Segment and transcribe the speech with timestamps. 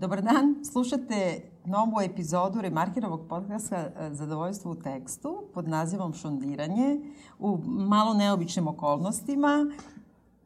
[0.00, 7.00] Dobar dan, slušate novu epizodu Remarkirovog podcasta e, Zadovoljstvo u tekstu pod nazivom Šondiranje
[7.38, 9.66] u malo neobičnim okolnostima.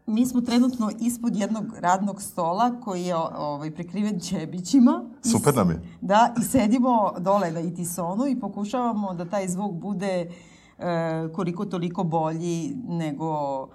[0.06, 5.04] Mi smo trenutno ispod jednog radnog stola koji je ovaj, prekriven ćebićima.
[5.22, 5.80] Super nam je.
[6.00, 10.30] Da, i sedimo dole na itisonu i pokušavamo da taj zvuk bude
[10.78, 13.68] e, koliko toliko bolji nego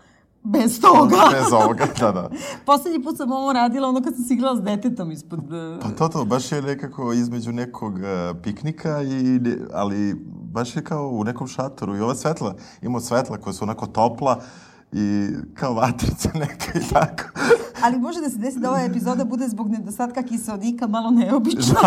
[0.46, 1.16] Bez toga.
[1.42, 2.30] Bez ovoga, da, da.
[2.66, 5.40] Poslednji put sam ovo radila ono kad sam siglala s detetom ispod...
[5.40, 5.82] Uh...
[5.82, 8.02] Pa to, to, baš je nekako između nekog uh,
[8.44, 9.40] piknika, i,
[9.74, 10.16] ali
[10.52, 14.42] baš je kao u nekom šatoru i ova svetla, imamo svetla koja su onako topla
[14.92, 17.24] i kao vatrica neka i tako.
[17.84, 21.80] Ali može da se desi da ova epizoda bude zbog nedostatka kiselnika malo neobična.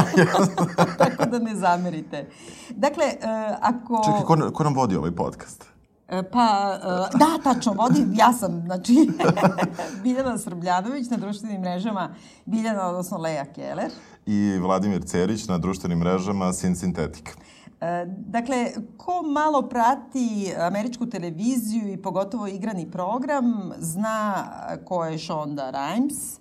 [0.98, 2.28] Tako da ne zamerite.
[2.70, 4.02] Dakle, uh, ako...
[4.04, 5.77] Čekaj, ko, ko nam vodi ovaj podcast?
[6.08, 8.94] E, pa, e, da, tačno, vodim, ja sam, znači,
[10.02, 13.90] Biljana Srbljanović na društvenim mrežama, Biljana, odnosno Leja Keller.
[14.26, 17.32] I Vladimir Cerić na društvenim mrežama Sin Sintetika.
[17.80, 24.44] E, dakle, ko malo prati američku televiziju i pogotovo igrani program, zna
[24.84, 26.38] ko je Shonda Rhimes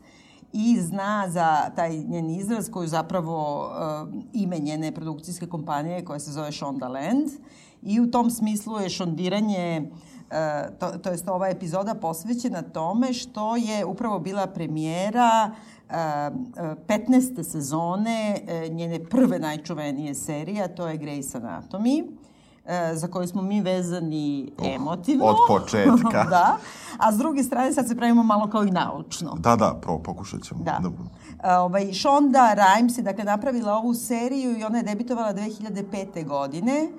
[0.54, 6.32] i zna za taj njen izraz koju zapravo uh, ime njene produkcijske kompanije koja se
[6.32, 7.30] zove Shonda Land.
[7.82, 9.92] I u tom smislu je šondiranje
[10.32, 15.52] e, to, to jest ova epizoda posvećena tome što je upravo bila premijera
[15.90, 17.40] 15.
[17.40, 22.04] E, sezone e, njene prve najčuvenije serije, a to je Grey's Anatomy
[22.94, 25.26] za koju smo mi vezani emotivno.
[25.26, 26.24] Od početka.
[26.30, 26.58] da.
[26.98, 29.36] A s druge strane sad se pravimo malo kao i naučno.
[29.40, 30.64] Da, da, pro, pokušat ćemo.
[30.64, 30.80] Da.
[30.82, 31.60] da.
[31.60, 36.28] Ovaj, Shonda Rhimes je dakle napravila ovu seriju i ona je debitovala 2005.
[36.28, 36.90] godine.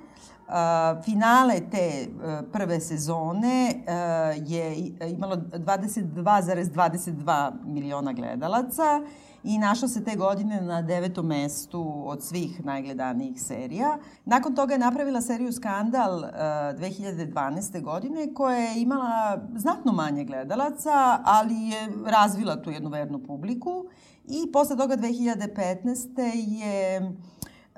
[1.05, 4.77] Finale te uh, prve sezone uh, je
[5.11, 9.03] imalo 22,22 ,22 miliona gledalaca
[9.43, 13.99] i našla se te godine na devetom mestu od svih najgledanijih serija.
[14.25, 17.83] Nakon toga je napravila seriju Skandal 2012.
[17.83, 23.85] godine koja je imala znatno manje gledalaca, ali je razvila tu jednu vernu publiku
[24.25, 26.19] i posle toga 2015.
[26.35, 27.01] je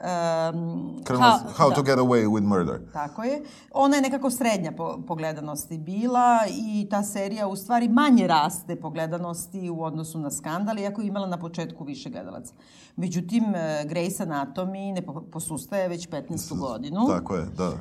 [0.00, 1.74] Um, how, how da.
[1.74, 2.80] to get away with murder.
[2.92, 3.42] Tako je.
[3.70, 8.76] Ona je nekako srednja po, po gledanosti bila i ta serija u stvari manje raste
[8.76, 12.54] po gledanosti u odnosu na skandal, iako je imala na početku više gledalaca.
[12.96, 15.02] Međutim, e, Grey's Anatomy ne
[15.32, 16.58] posustaje već 15.
[16.58, 17.06] godinu.
[17.08, 17.72] Tako je, da.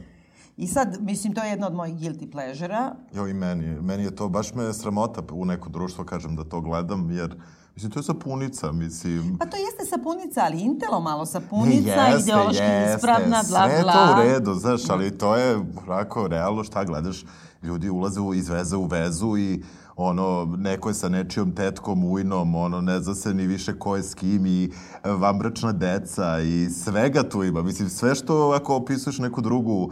[0.57, 2.95] I sad, mislim, to je jedna od mojih guilty pleasure-a.
[3.13, 3.81] Jo, i meni.
[3.81, 7.35] Meni je to, baš me sramota u neko društvo, kažem, da to gledam, jer
[7.75, 9.37] Mislim, to je sapunica, mislim...
[9.37, 13.69] Pa to jeste sapunica, ali Intelo malo sapunica, ne, jeste, ideološki jeste, ispravna, bla, bla.
[13.69, 17.25] Sve to u redu, znaš, ali to je, onako, realno šta gledaš,
[17.63, 19.63] ljudi ulaze u, iz veze u vezu i
[19.95, 24.03] ono, neko je sa nečijom tetkom, ujnom, ono, ne zna se ni više ko je
[24.03, 24.71] s kim i
[25.03, 27.61] vambračna deca i svega tu ima.
[27.61, 29.91] Mislim, sve što ako opisuješ neku drugu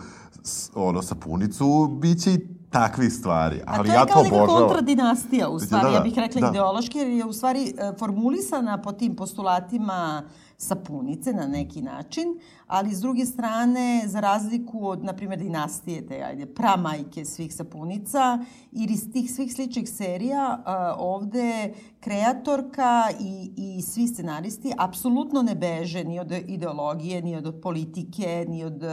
[0.76, 3.62] ono, sapunicu, bit će i takvih stvari.
[3.66, 4.44] Ali ja to obožavam.
[4.44, 6.48] A to je kao kontradinastija, u stvari, da, da, ja bih rekla da.
[6.48, 10.24] ideološki, jer je u stvari e, formulisana po tim postulatima
[10.60, 16.24] sapunice na neki način, ali s druge strane, za razliku od, na primjer, dinastije, te
[16.24, 18.40] ajde, pramajke svih sapunica,
[18.72, 25.56] ili iz tih svih sličnih serija, a, ovde kreatorka i, i svi scenaristi apsolutno ne
[25.56, 28.84] beže ni od ideologije, ni od politike, ni od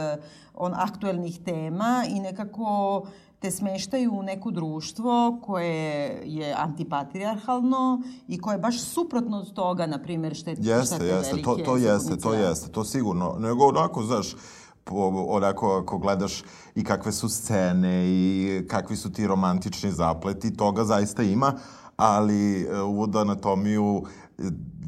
[0.53, 3.01] on, aktuelnih tema i nekako
[3.39, 9.85] te smeštaju u neko društvo koje je antipatrijarhalno i koje je baš suprotno od toga,
[9.85, 13.35] na primjer, štete, jeste, štete jeste, velike to, to jeste, to jeste, to sigurno.
[13.39, 14.35] Nego onako, znaš,
[14.83, 16.43] po, onako ako gledaš
[16.75, 21.53] i kakve su scene i kakvi su ti romantični zapleti, toga zaista ima,
[21.97, 24.03] ali e, uvod anatomiju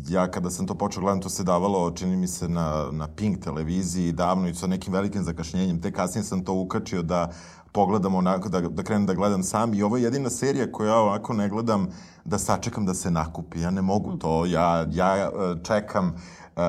[0.09, 3.43] ja kada sam to počeo gledam, to se davalo, čini mi se, na, na Pink
[3.43, 5.81] televiziji davno i sa nekim velikim zakašnjenjem.
[5.81, 7.31] Te kasnije sam to ukačio da
[7.77, 10.95] pogledam onako, da, da krenem da gledam sam i ovo je jedina serija koju ja
[10.97, 11.87] ovako ne gledam
[12.25, 13.61] da sačekam da se nakupi.
[13.61, 15.29] Ja ne mogu to, ja, ja e,
[15.63, 16.63] čekam uh,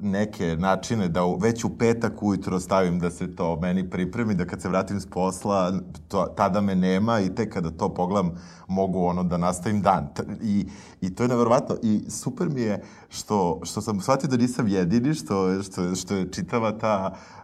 [0.00, 4.46] neke načine da u, već u petak ujutro stavim da se to meni pripremi, da
[4.46, 5.72] kad se vratim s posla,
[6.08, 8.30] to, tada me nema i tek kada to pogledam
[8.68, 10.08] mogu ono da nastavim dan.
[10.42, 10.66] I,
[11.00, 11.76] i to je neverovatno.
[11.82, 16.30] I super mi je što, što sam shvatio da nisam jedini, što, što, što je
[16.32, 17.14] čitava ta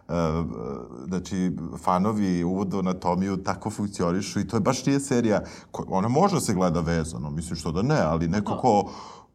[1.07, 5.41] znači, fanovi uvodu anatomiju tako funkcionišu i to je baš nije serija,
[5.71, 8.89] koja, ona može da se gleda vezano, mislim što da ne, ali neko ko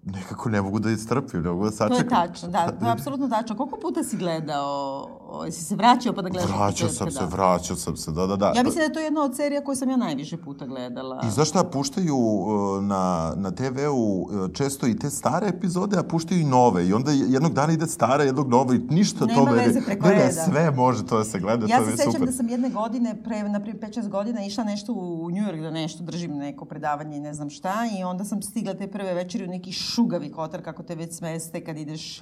[0.07, 2.09] nekako ne mogu da istrpim, ne mogu da sačekam.
[2.09, 3.57] To je tačno, da, to je apsolutno tačno.
[3.57, 5.09] Koliko puta si gledao
[5.45, 6.51] Jesi se vraćao pa da gledaš?
[6.51, 8.53] Vraćao sam se, vraćao sam se, da, da, da.
[8.57, 11.21] Ja mislim da je to jedna od serija koju sam ja najviše puta gledala.
[11.27, 16.03] I znaš šta, puštaju uh, na, na TV-u uh, često i te stare epizode, a
[16.03, 16.87] puštaju i nove.
[16.87, 19.51] I onda jednog dana ide stara, jednog nova i ništa Nema toga.
[19.51, 20.33] veze preko ne, ne, reda.
[20.33, 22.27] sve može to da se gleda, Ja to se je sećam super.
[22.27, 25.71] da sam jedne godine, pre, na primjer 5-6 godina, išla nešto u New York da
[25.71, 29.45] nešto držim neko predavanje i ne znam šta i onda sam stigla te prve večeri
[29.45, 32.21] u neki šugavi kotar kako te već smeste kad ideš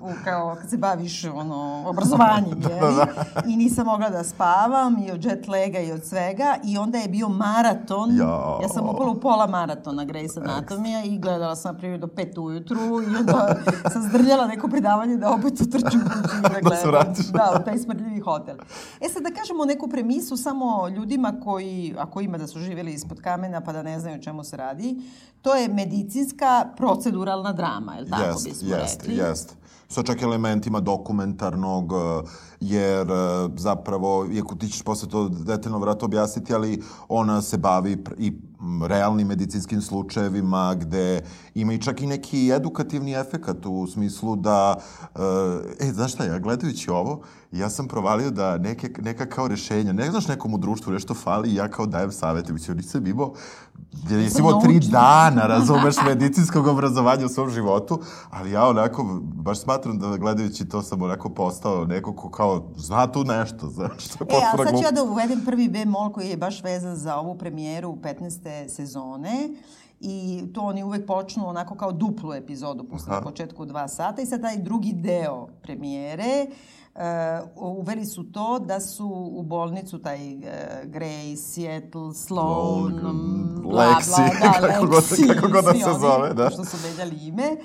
[0.00, 3.52] u, kao, kad se baviš ono, obrazovanjem, jeli?
[3.52, 7.08] I nisam mogla da spavam i od jet laga i od svega i onda je
[7.08, 8.16] bio maraton.
[8.16, 8.58] Jao.
[8.62, 12.38] Ja sam upala u pola maratona Grey's Anatomija i gledala sam na primjer do pet
[12.38, 13.56] ujutru i onda
[13.92, 16.78] sam zdrljala neko predavanje da opet utrčim kući i da gledam.
[16.82, 17.26] se vratiš.
[17.26, 18.56] Da, u taj smrdljivi hotel.
[19.00, 23.20] E sad da kažemo neku premisu samo ljudima koji, ako ima da su živjeli ispod
[23.20, 24.96] kamena pa da ne znaju o čemu se radi,
[25.42, 29.16] to je medicinska proceduralna drama, je li tako Jest, bismo jest, rekli?
[29.16, 29.56] jest.
[29.88, 32.19] Sa čak elementima dokumentarnog, eh,
[32.60, 38.04] jer eh, zapravo, iako ti ćeš posle to detaljno vratno objasniti, ali ona se bavi
[38.18, 38.32] i
[38.88, 41.20] realnim medicinskim slučajevima gde
[41.54, 44.76] ima i čak i neki edukativni efekat u smislu da,
[45.14, 47.22] eh, e, znaš šta, ja gledajući ovo,
[47.52, 51.50] ja sam provalio da neke, neka kao rešenja, ne znaš nekom u društvu nešto fali
[51.50, 53.32] i ja kao dajem savete, mislim, nisam imao,
[54.08, 59.60] jer nisam imao tri dana, razumeš, medicinskog obrazovanja u svom životu, ali ja onako, baš
[59.60, 64.24] smatram da gledajući to sam onako postao neko ko kao zna tu nešto, znaš, što
[64.24, 67.16] je E, a sad ću ja da uvedem prvi bemol koji je baš vezan za
[67.16, 68.49] ovu premijeru 15.
[68.68, 69.48] sezone
[70.00, 74.26] i to oni uvek počnu onako kao duplu epizodu posle na početku dva sata i
[74.26, 76.46] sad taj drugi deo premijere
[76.94, 77.02] Uh,
[77.56, 80.42] uveli su to da su u bolnicu taj uh,
[80.84, 84.10] Grey, Seattle, Sloan, Sloan, bla, Lexi,
[84.40, 86.50] bla, da, kako god- Lexi, kako god da se oni, zove, da.
[86.50, 87.44] Što su menjali ime.
[87.44, 87.56] A,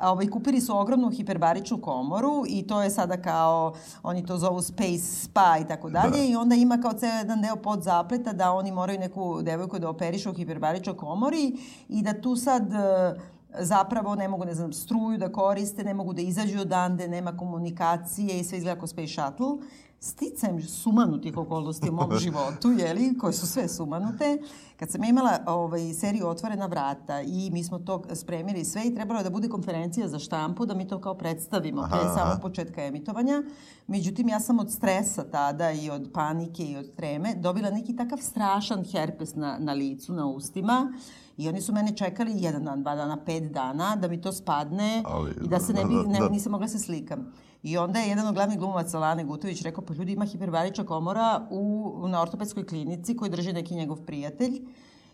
[0.00, 4.98] ovaj, kupili su ogromnu hiperbaričnu komoru i to je sada kao, oni to zovu space
[4.98, 6.24] spa i tako dalje Da.
[6.24, 9.88] i onda ima kao ceo jedan deo pod zapleta da oni moraju neku devojku da
[9.88, 11.56] operišu u hiperbaričnoj komori
[11.88, 13.20] i da tu sad e,
[13.58, 18.40] zapravo ne mogu, ne znam, struju da koriste, ne mogu da izađu odande, nema komunikacije
[18.40, 19.66] i sve izgleda kao space shuttle.
[20.02, 24.38] Sticajem sumanutih okolnosti u mom životu, jeli, koje su sve sumanute,
[24.76, 29.20] kad sam imala ovaj, seriju Otvorena vrata i mi smo to spremili sve i trebalo
[29.20, 33.42] je da bude konferencija za štampu, da mi to kao predstavimo pre samog početka emitovanja.
[33.86, 38.18] Međutim, ja sam od stresa tada i od panike i od treme dobila neki takav
[38.18, 40.92] strašan herpes na, na licu, na ustima.
[41.36, 45.02] I oni su mene čekali jedan dan, dva dana, pet dana da mi to spadne
[45.06, 46.28] Ali, i da se ne bi, da, da, ne, da.
[46.28, 47.32] nisam mogla se slikam.
[47.62, 51.46] I onda je jedan od glavnih glumaca, Lane Gutović, rekao, pa ljudi ima hiperbarična komora
[51.50, 54.60] u, na ortopedskoj klinici koju drži neki njegov prijatelj.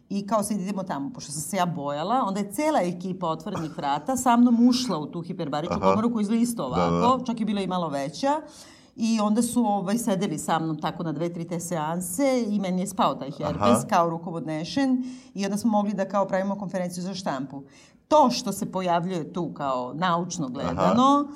[0.08, 3.76] I kao sad idemo tamo, pošto sam se ja bojala, onda je cela ekipa otvorenih
[3.76, 5.90] vrata sa mnom ušla u tu hiperbaričnu Aha.
[5.90, 8.40] komoru koja izgleda isto Da, da, ovako, čak je bila i malo veća.
[8.96, 12.82] I onda su ovaj, sedeli sa mnom tako na dve, tri te seanse i meni
[12.82, 13.86] je spao taj herpes Aha.
[13.88, 15.04] kao rukovodnešen
[15.34, 17.62] i onda smo mogli da kao pravimo konferenciju za štampu.
[18.08, 21.28] To što se pojavljuje tu kao naučno gledano,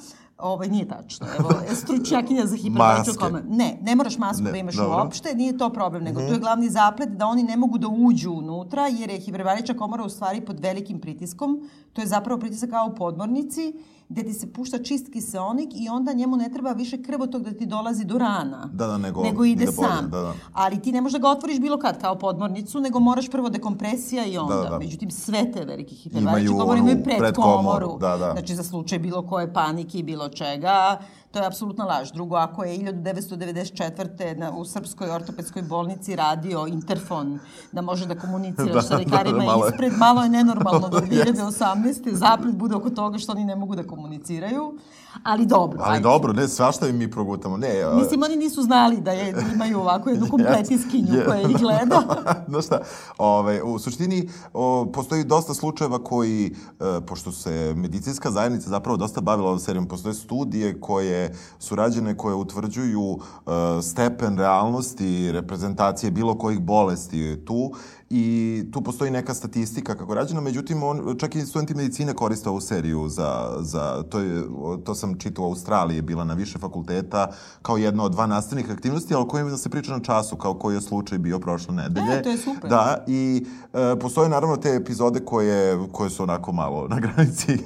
[0.42, 1.26] ovaj, nije tačno.
[1.38, 3.12] Evo, stručnjakinja za Maske.
[3.18, 3.44] komoru.
[3.48, 4.92] Ne, ne moraš masku Ne, da imaš dobro.
[4.92, 5.00] Mhm.
[5.00, 8.32] uopšte, nije to problem, nego tu je glavni zaplet da oni ne mogu da uđu
[8.32, 11.68] unutra, jer je hiperbarična komora u stvari pod velikim pritiskom.
[11.92, 13.72] To je zapravo pritisak kao u podmornici,
[14.10, 17.66] gde ti se pušta čist kiseonik i onda njemu ne treba više krvotog da ti
[17.66, 18.70] dolazi do rana.
[18.72, 20.10] Da, da, nego nego ide ide bolje, sam.
[20.10, 20.34] da, da.
[20.52, 24.26] Ali ti ne možeš da ga otvoriš bilo kad kao podmornicu, nego moraš prvo dekompresija
[24.26, 24.54] i onda.
[24.54, 24.78] Da, da.
[24.78, 27.18] Međutim, sve te velike onu imaju predkomoru.
[27.18, 28.32] predkomoru, da, da.
[28.32, 30.98] Znači, za slučaj bilo koje panike i bilo čega,
[31.30, 32.10] to je apsolutna laž.
[32.12, 34.36] Drugo, ako je 1994.
[34.36, 37.38] Na, u Srpskoj ortopedskoj bolnici radio interfon
[37.72, 39.70] da može da komuniciraš Da, sa da, lekarima da, malo je.
[39.70, 42.14] ispred, malo je nenormalno da 2018.
[42.14, 44.78] zaplet bude oko toga što oni ne mogu da komuniciraju.
[45.22, 45.78] Ali dobro.
[45.82, 46.02] Ali ajde.
[46.02, 47.56] dobro, ne, svašta im mi progutamo.
[47.56, 51.24] Ne, a- Mislim, oni nisu znali da, je, imaju ovako jednu kompletiskinju Je.
[51.24, 52.02] koja ih gleda.
[52.48, 52.80] Znaš šta,
[53.18, 59.20] ove, u suštini o, postoji dosta slučajeva koji, e, pošto se medicinska zajednica zapravo dosta
[59.20, 63.50] bavila ovom serijom, postoje studije koje su rađene, koje utvrđuju e,
[63.82, 67.72] stepen realnosti, reprezentacije bilo kojih bolesti tu
[68.10, 68.24] i
[68.72, 72.60] tu postoji neka statistika kako je rađena, međutim, on, čak i studenti medicine koriste ovu
[72.60, 73.28] seriju za,
[73.60, 74.42] za to, je,
[74.84, 77.30] to sam čitao u Australiji, je bila na više fakulteta
[77.62, 80.74] kao jedna od dva nastavnih aktivnosti, ali o kojima se priča na času, kao koji
[80.74, 82.12] je slučaj bio prošle nedelje.
[82.12, 82.70] E, to je super.
[82.70, 87.58] Da, i e, postoje naravno te epizode koje, koje su onako malo na granici e,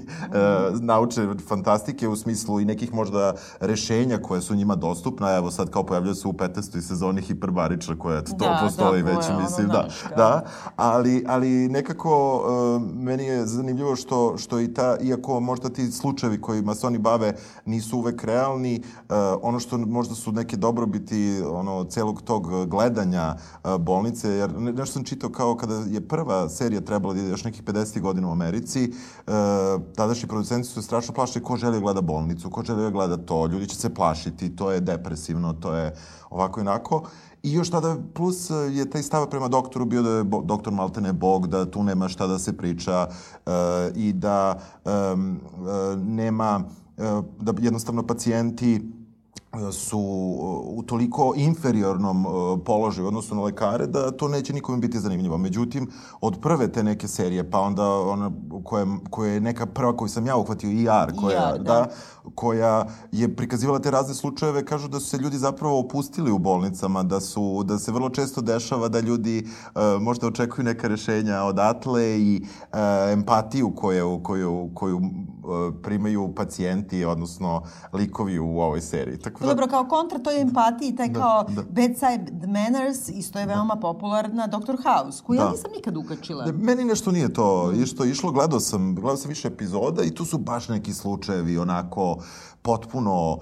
[0.72, 5.30] naučne fantastike u smislu i nekih možda rešenja koje su njima dostupna.
[5.30, 6.52] Evo sad kao pojavljaju se u 15.
[6.80, 9.72] sezoni hiperbarična koja to Da, postoji da, već, je ono, mislim, da.
[9.72, 10.34] znaš, kao- Da,
[10.76, 16.41] ali, ali nekako uh, meni je zanimljivo što, što i ta, iako možda ti slučajevi
[16.41, 17.33] kojima se oni bave
[17.64, 23.76] nisu uvek realni, uh, ono što možda su neke dobrobiti ono, celog tog gledanja uh,
[23.76, 27.62] bolnice, jer nešto sam čitao kao kada je prva serija trebala da ide još nekih
[27.64, 28.93] 50 godina u Americi,
[29.97, 33.47] tadašnji producenti su strašno plašili ko želi da gleda bolnicu, ko želi da gleda to,
[33.47, 35.95] ljudi će se plašiti, to je depresivno, to je
[36.31, 37.03] ovako i onako.
[37.44, 41.12] I još tada, plus je taj stav prema doktoru bio da je bo, doktor Maltene
[41.12, 43.52] bog, da tu nema šta da se priča uh,
[43.96, 46.64] i da um, uh, nema,
[46.96, 48.80] uh, da jednostavno pacijenti
[49.73, 49.99] su
[50.66, 52.26] u toliko inferiornom
[52.64, 55.38] položaju odnosno na lekare da to neće nikome biti zanimljivo.
[55.38, 58.30] Međutim, od prve te neke serije, pa onda ona
[58.64, 61.62] koja, koja je neka prva koju sam ja uhvatio, IR, koja, IR, da.
[61.62, 61.88] da.
[62.34, 67.02] koja je prikazivala te razne slučajeve, kažu da su se ljudi zapravo opustili u bolnicama,
[67.02, 72.20] da su da se vrlo često dešava da ljudi uh, možda očekuju neka rešenja odatle
[72.20, 72.78] i uh,
[73.12, 75.00] empatiju koju, koju, koju
[75.82, 79.18] primaju pacijenti, odnosno likovi u ovoj seriji.
[79.18, 79.46] Tako da...
[79.46, 81.62] Dobro, kao kontra toj empatiji, taj da, kao da.
[81.70, 83.54] bedside manners, isto je da.
[83.54, 83.80] veoma da.
[83.80, 84.76] popularna Dr.
[84.82, 85.44] House, koju da.
[85.44, 86.44] ja nisam nikad ukačila.
[86.44, 87.86] Da, meni nešto nije to, mm.
[87.86, 92.16] što išlo, gledao sam, gledao sam više epizoda i tu su baš neki slučajevi onako
[92.64, 93.38] potpuno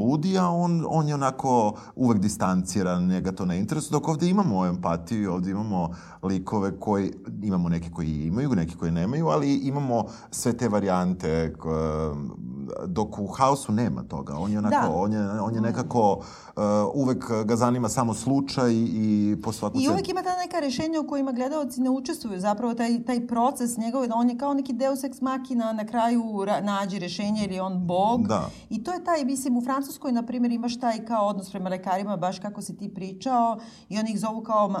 [0.00, 4.66] ludi, a on, on je onako uvek distanciran, njega to ne interesuje, dok ovde imamo
[4.66, 5.90] empatiju, ovde imamo
[6.22, 11.54] likove koji, imamo neke koji imaju, neke koji nemaju, ali imamo sve te varijante,
[12.86, 14.34] dok u haosu nema toga.
[14.36, 14.92] On je onako, da.
[14.94, 16.62] on je, on je nekako, uh,
[16.94, 21.06] uvek ga zanima samo slučaj i po svaku I uvek ima ta neka rešenja u
[21.06, 22.40] kojima gledalci ne učestvuju.
[22.40, 26.44] Zapravo taj, taj proces njegove, da on je kao neki deus ex machina, na kraju
[26.44, 28.28] ra, nađe rešenje ili on bog.
[28.28, 28.51] Da.
[28.70, 32.16] I to je taj, mislim, u Francuskoj, na primjer, imaš taj kao odnos prema lekarima,
[32.16, 34.74] baš kako si ti pričao, i oni ih zovu kao,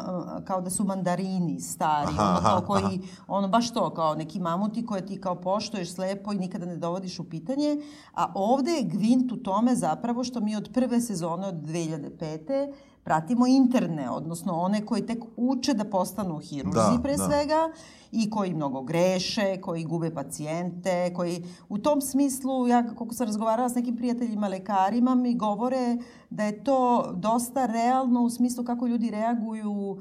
[0.44, 3.24] kao da su mandarini stari, aha, ono kao koji, aha.
[3.28, 7.18] ono baš to, kao neki mamuti koje ti kao poštoješ slepo i nikada ne dovodiš
[7.18, 7.76] u pitanje,
[8.14, 12.72] a ovde je gvint u tome zapravo što mi od prve sezone od 2005
[13.04, 17.24] pratimo interne, odnosno one koji tek uče da postanu hirurzi da, pre da.
[17.24, 17.70] svega
[18.12, 23.68] i koji mnogo greše, koji gube pacijente, koji u tom smislu, ja kako sam razgovarala
[23.68, 25.96] s nekim prijateljima lekarima, mi govore
[26.30, 29.98] da je to dosta realno u smislu kako ljudi reaguju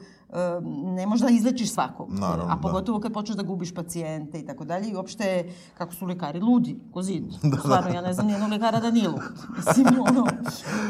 [0.96, 2.10] ne možeš da izlečiš svakog.
[2.12, 2.62] Naravno, a da.
[2.62, 3.04] pogotovo da.
[3.04, 4.90] kad počneš da gubiš pacijente i tako dalje.
[4.90, 7.24] I uopšte, kako su lekari ludi, ko zid.
[7.52, 7.96] Da, Stvarno, da.
[7.96, 9.22] ja ne znam nijednog lekara da nije lud.
[9.58, 10.28] Mislim, ono,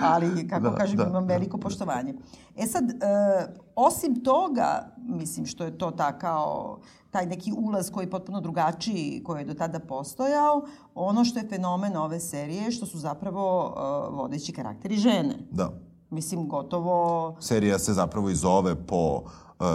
[0.03, 1.33] ali, kako da, kažem, da, imam da.
[1.33, 2.13] veliko poštovanje.
[2.57, 2.95] E sad, e,
[3.75, 6.79] osim toga, mislim, što je to ta kao
[7.11, 11.47] taj neki ulaz koji je potpuno drugačiji koji je do tada postojao, ono što je
[11.47, 15.35] fenomen ove serije, što su zapravo uh, vodeći karakteri žene.
[15.51, 15.90] Da.
[16.11, 17.35] Mislim, gotovo...
[17.39, 19.65] Serija se zapravo i zove po uh,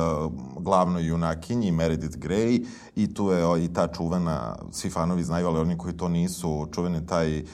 [0.59, 5.78] glavnoj junakinji Meredith Grey i tu je i ta čuvena, svi fanovi znaju, ali oni
[5.78, 7.45] koji to nisu, čuvene taj uh,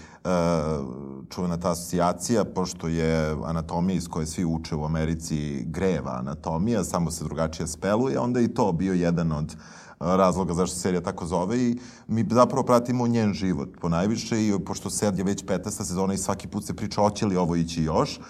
[1.30, 7.10] čuvena ta asocijacija, pošto je anatomija iz koje svi uče u Americi greva anatomija, samo
[7.10, 9.56] se drugačije speluje, onda i to bio jedan od
[10.00, 14.64] razloga zašto se serija tako zove i mi zapravo pratimo njen život po najviše i
[14.66, 15.70] pošto sad je već 15.
[15.70, 18.20] sezona i svaki put se priča hoće li ovo ići još,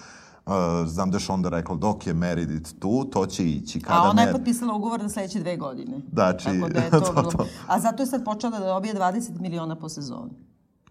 [0.85, 3.79] znam da je onda rekla dok je Meredith tu, to će ići.
[3.81, 5.97] Kada A ona je potpisala ugovor na sledeće dve godine.
[6.13, 7.31] Znači, Tako da je to, to, bilo...
[7.31, 7.45] to.
[7.67, 10.31] A zato je sad počela da dobije 20 miliona po sezoni.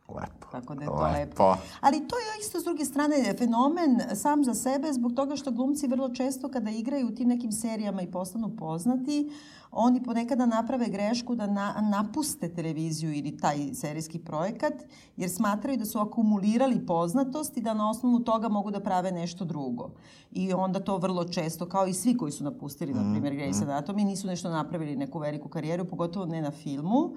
[0.09, 0.47] Lepo.
[0.53, 1.19] Tako da je to lepo.
[1.19, 1.57] lepo.
[1.81, 5.87] Ali to je isto s druge strane fenomen sam za sebe zbog toga što glumci
[5.87, 9.31] vrlo često kada igraju u tim nekim serijama i postanu poznati,
[9.73, 14.73] oni ponekada naprave grešku da na, napuste televiziju ili taj serijski projekat
[15.17, 19.45] jer smatraju da su akumulirali poznatost i da na osnovu toga mogu da prave nešto
[19.45, 19.91] drugo.
[20.33, 23.65] I onda to vrlo često, kao i svi koji su napustili, mm, na primjer, Grey's
[23.65, 23.69] mm.
[23.69, 27.15] Anatomy, nisu nešto napravili neku veliku karijeru, pogotovo ne na filmu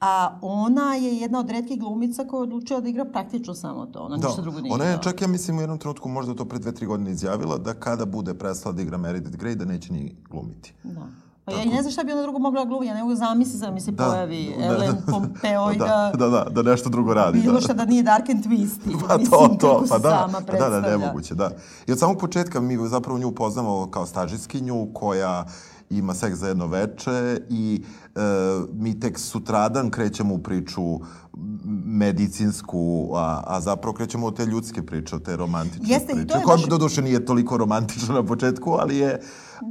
[0.00, 4.00] a ona je jedna od redkih glumica koja je odlučila da igra praktično samo to.
[4.00, 4.26] Ona da.
[4.26, 6.72] ništa drugo nije Ona je čak, ja mislim, u jednom trenutku možda to pre dve,
[6.72, 10.74] tri godine izjavila, da kada bude prestala da igra Meredith Grey, da neće ni glumiti.
[10.84, 11.06] Da.
[11.48, 13.60] Pa ja i ne znam šta bi ona drugo mogla glumiti, ja ne mogu zamisli
[13.60, 16.26] da mi se da, pojavi da, Ellen da, Pompeo i da, da...
[16.26, 17.40] Da, da, da nešto drugo radi.
[17.40, 17.60] Bilo da.
[17.60, 19.08] šta da nije Dark and Twisty.
[19.08, 21.50] Pa to, to, pa da, sama da, da, nemoguće, da.
[21.86, 25.44] I od samog početka mi zapravo nju poznamo kao stažiskinju koja
[25.90, 28.20] ima seks za jedno veče i e,
[28.72, 31.00] mi tek sutradan krećemo u priču
[31.84, 36.34] medicinsku, a, a zapravo krećemo u te ljudske priče, te romantične Jeste, priče.
[36.44, 36.66] Koja baš...
[36.66, 39.20] do duše nije toliko romantična na početku, ali je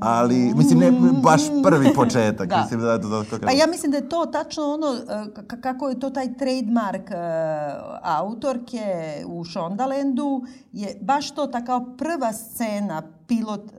[0.01, 0.91] ali, mislim, ne
[1.24, 2.50] baš prvi početak.
[2.50, 2.62] da.
[2.62, 5.89] Mislim da je to tako Pa ja mislim da je to tačno ono, e, kako
[5.89, 7.17] je to taj trademark uh,
[8.03, 8.86] autorke
[9.27, 10.41] u Shondalandu,
[10.72, 13.74] je baš to ta kao prva scena pilot uh,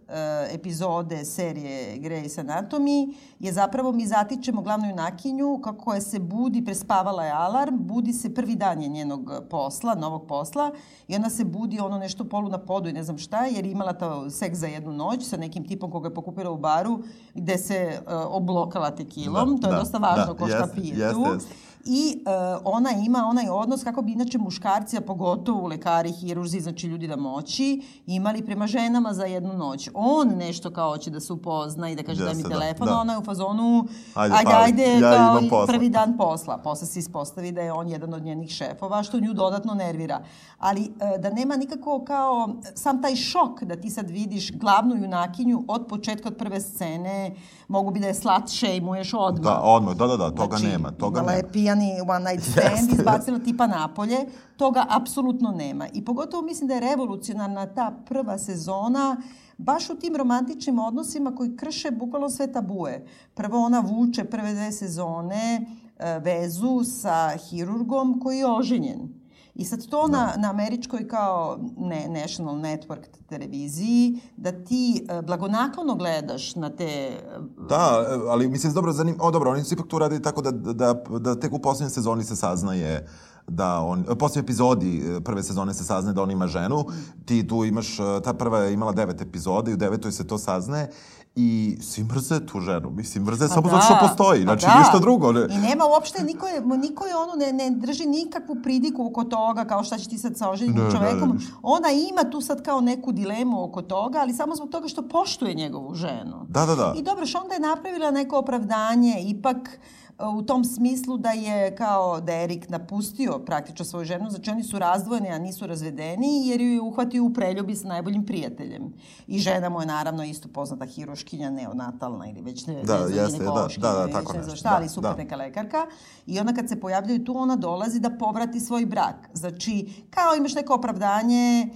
[0.55, 7.25] epizode serije Grey's Anatomy je zapravo mi zatičemo glavnu junakinju kako je se budi, prespavala
[7.25, 10.73] je alarm, budi se prvi dan je njenog posla, novog posla
[11.09, 13.73] i ona se budi ono nešto polu na podu i ne znam šta jer je
[13.73, 17.03] imala to seks za jednu noć sa nekim tipom koga je pokupila u baru
[17.35, 21.13] gde se uh, oblokala tekilom, da, to je da, dosta važno da, ko šta pije
[21.13, 21.21] tu.
[21.21, 26.13] Jest, jest i uh, ona ima onaj odnos kako bi inače muškarci, a pogotovo lekari,
[26.13, 29.89] hirurzi, znači ljudi da moći, imali prema ženama za jednu noć.
[29.95, 32.99] On nešto kao hoće da se upozna i da kaže daj mi da, telefon, da.
[32.99, 36.59] ona je u fazonu ajde, ajde, ajde ja kao prvi dan posla.
[36.59, 40.21] Posle se ispostavi da je on jedan od njenih šefova, što nju dodatno nervira.
[40.59, 45.65] Ali uh, da nema nikako kao sam taj šok da ti sad vidiš glavnu junakinju
[45.69, 47.35] od početka, od prve scene,
[47.69, 49.45] mogu bi da je slat šejmuješ odmah.
[49.45, 50.91] Da, odmah, da, da, da, toga znači, nema.
[50.91, 51.33] Toga nema.
[51.69, 54.19] Pijani one night stand, izbacila tipa napolje,
[54.57, 55.87] toga apsolutno nema.
[55.93, 59.17] I pogotovo mislim da je revolucionarna ta prva sezona
[59.59, 63.05] baš u tim romantičnim odnosima koji krše bukvalno sve tabue.
[63.35, 65.67] Prvo ona vuče prve dve sezone
[65.99, 69.18] e, vezu sa hirurgom koji je oženjen.
[69.59, 70.17] I sad to da.
[70.17, 77.21] na, na američkoj kao ne, National Network televiziji, da ti uh, blagonaklono gledaš na te...
[77.39, 79.17] Uh, da, ali mislim, dobro, zanim...
[79.21, 82.25] o, dobro, oni su ipak tu radili tako da, da, da tek u poslednjoj sezoni
[82.25, 83.09] se saznaje
[83.49, 86.85] da on, poslije epizodi e, prve sezone se saznaje da on ima ženu,
[87.25, 90.91] ti tu imaš, ta prva je imala devet epizoda i u devetoj se to saznaje
[91.37, 92.91] I svi mrze tu ženu.
[92.91, 94.43] Mislim, mrze pa samo da, zato što postoji.
[94.43, 94.79] Znači, da.
[94.79, 95.33] ništa drugo.
[95.33, 95.47] Ne.
[95.51, 99.65] I nema uopšte, niko je, niko je ono, ne, ne drži nikakvu pridiku oko toga,
[99.65, 101.29] kao šta će ti sad sa oženjenim čovekom.
[101.29, 101.41] Ne, ne.
[101.63, 105.55] Ona ima tu sad kao neku dilemu oko toga, ali samo zbog toga što poštuje
[105.55, 106.47] njegovu ženu.
[106.49, 106.95] Da, da, da.
[106.97, 109.79] I dobro, što onda je napravila neko opravdanje, ipak
[110.19, 114.65] u tom smislu da je kao da je Erik napustio praktično svoju ženu, znači oni
[114.65, 118.93] su razdvojeni, a nisu razvedeni, jer ju je uhvatio u preljubi sa najboljim prijateljem.
[119.27, 123.19] I žena mu je naravno isto poznata hiroškinja, neonatalna ili već ne, da, ne znam,
[123.19, 125.17] jeste, da, da, da, tako ne znam šta, ali da, super da.
[125.17, 125.87] neka lekarka.
[126.27, 129.29] I onda kad se pojavljaju tu, ona dolazi da povrati svoj brak.
[129.33, 131.69] Znači, kao imaš neko opravdanje,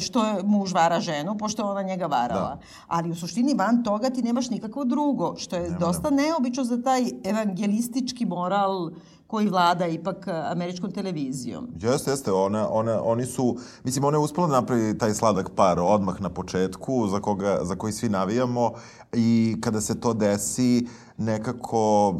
[0.00, 2.54] što je muž vara ženu, pošto je ona njega varala.
[2.54, 2.60] Da.
[2.86, 6.82] Ali u suštini van toga ti nemaš nikakvo drugo, što je Nema, dosta neobično za
[6.82, 8.90] taj evangelistički moral
[9.26, 11.68] koji vlada ipak američkom televizijom.
[11.80, 12.32] Jeste, jeste.
[12.32, 16.28] Ona, ona, oni su, mislim, ona je uspela da napravi taj sladak par odmah na
[16.28, 18.72] početku, za, koga, za koji svi navijamo
[19.12, 22.14] i kada se to desi, nekako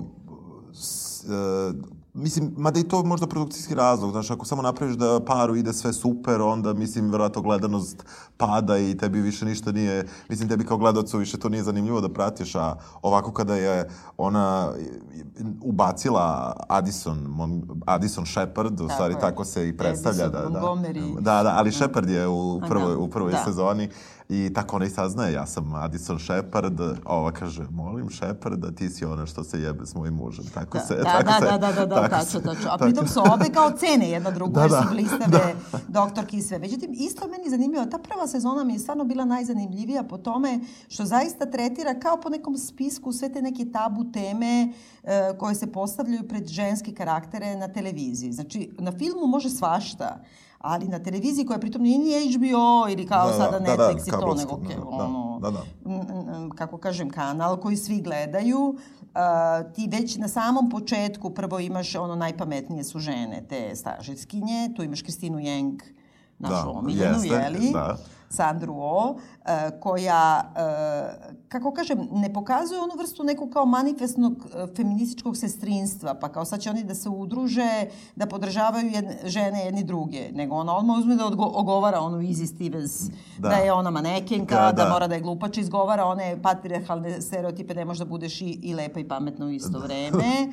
[0.72, 5.56] s, uh, Mislim, mada i to možda produkcijski razlog, znaš, ako samo napraviš da paru
[5.56, 8.04] ide sve super, onda, mislim, verovatno gledanost
[8.36, 12.08] pada i tebi više ništa nije, mislim, tebi kao gledalcu više to nije zanimljivo da
[12.08, 14.72] pratiš, a ovako kada je ona
[15.62, 17.36] ubacila Addison,
[17.86, 20.24] Addison Shepard, u stvari tako se i predstavlja.
[20.24, 23.44] Edison, da, da, da, da, ali Shepard je u prvoj, u prvoj da.
[23.44, 23.88] sezoni
[24.30, 28.88] I tako ona i saznaje, ja sam Addison Shepard, ova kaže, molim Shepard, da ti
[28.88, 30.44] si ona što se jebe s mojim mužem.
[30.54, 32.70] Tako da, se, da, tako da, se, da, da, da, da, tačno, tačno.
[32.70, 35.78] A pritom su obe kao cene jedna drugu, da, da, su blistave, da.
[35.88, 36.58] doktorki i sve.
[36.58, 41.04] Međutim, isto meni zanimljivo, ta prva sezona mi je stvarno bila najzanimljivija po tome što
[41.04, 46.28] zaista tretira kao po nekom spisku sve te neke tabu teme e, koje se postavljaju
[46.28, 48.32] pred ženske karaktere na televiziji.
[48.32, 50.20] Znači, na filmu može svašta,
[50.60, 54.10] ali na televiziji koja pritom nije ni HBO ili kao da, sada da, da Netflix
[54.10, 55.62] da, da, i to, nego ke, da, ono, da, da.
[56.54, 62.14] kako kažem, kanal koji svi gledaju, uh, ti već na samom početku prvo imaš ono
[62.14, 65.82] najpametnije su žene, te stažetskinje, tu imaš Kristinu Jeng,
[66.38, 67.70] našu da, omiljenu, jeste, jeli?
[67.72, 67.96] Da
[68.30, 74.66] Sandru O, e, koja, e, kako kažem, ne pokazuje onu vrstu nekog kao manifestnog e,
[74.76, 79.84] feminističkog sestrinstva, pa kao sad će oni da se udruže, da podržavaju jedne, žene jedni
[79.84, 83.90] druge, nego ona odmah uzme da odgo, ogovara onu Izzy Stevens, da, da je ona
[83.90, 84.84] manekenka, da, da.
[84.84, 89.08] da mora da je glupača, izgovara one patriarhalne stereotipe, da budeš i, i lepa i
[89.08, 90.52] pametna u isto vreme,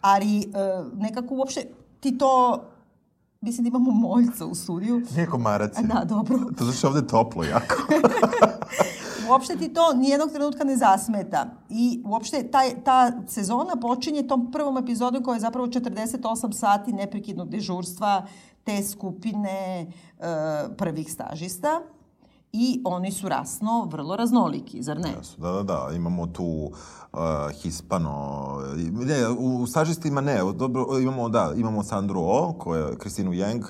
[0.00, 0.52] ali
[0.94, 1.66] nekako uopšte
[2.00, 2.62] ti to
[3.46, 5.02] Mislim da imamo moljca u studiju.
[5.14, 5.76] Nije komarac.
[5.80, 6.38] Da, dobro.
[6.58, 7.74] To znači ovde je toplo jako.
[9.30, 11.46] uopšte ti to nijednog trenutka ne zasmeta.
[11.70, 17.48] I uopšte ta, ta sezona počinje tom prvom epizodom koja je zapravo 48 sati neprekidnog
[17.48, 18.26] dežurstva
[18.64, 20.24] te skupine uh,
[20.76, 21.80] prvih stažista.
[22.58, 25.12] I oni su rasno vrlo raznoliki, zar ne?
[25.18, 25.88] Jesu, da, da, da.
[25.94, 27.20] Imamo tu uh,
[27.62, 28.46] Hispano...
[28.92, 30.40] Ne, u stažistima ne.
[30.54, 33.62] Dobro, imamo, da, imamo Sandru O, koja je Kristinu Yang,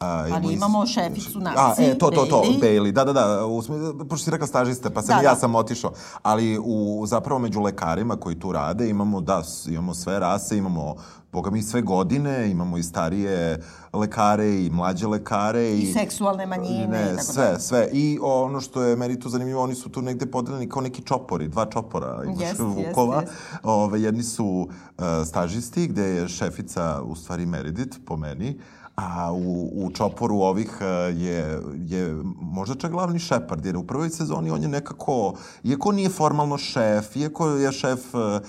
[0.00, 2.60] A, Ali imamo šeficu naci, A, e, to, to, to, Bailey.
[2.60, 3.62] Bailey, da, da, da, u,
[4.08, 5.40] pošto si rekla stažiste, pa sam da, ja da.
[5.40, 5.92] sam otišao.
[6.22, 10.94] Ali u, zapravo među lekarima koji tu rade imamo, da, imamo sve rase, imamo
[11.32, 15.62] boga mi sve godine, imamo i starije lekare i mlađe lekare.
[15.62, 16.86] I, I seksualne manjine.
[16.86, 17.58] Ne, tako sve, da.
[17.58, 17.88] sve.
[17.92, 21.48] I ono što je meni tu zanimljivo, oni su tu negde podeljeni kao neki čopori,
[21.48, 22.22] dva čopora.
[22.24, 23.22] Imaš yes, Vukova.
[23.22, 23.58] Yes, yes.
[23.62, 28.60] Ove, jedni su uh, stažisti, gde je šefica, u stvari Meredith, po meni,
[28.98, 30.84] A u, u čoporu ovih e,
[31.14, 35.34] je, je možda čak glavni šepard, jer u prvoj sezoni on je nekako,
[35.64, 38.40] iako nije formalno šef, iako je šef, e,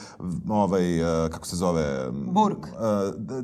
[0.49, 2.07] ovaj, e, kako se zove?
[2.11, 2.67] Burk.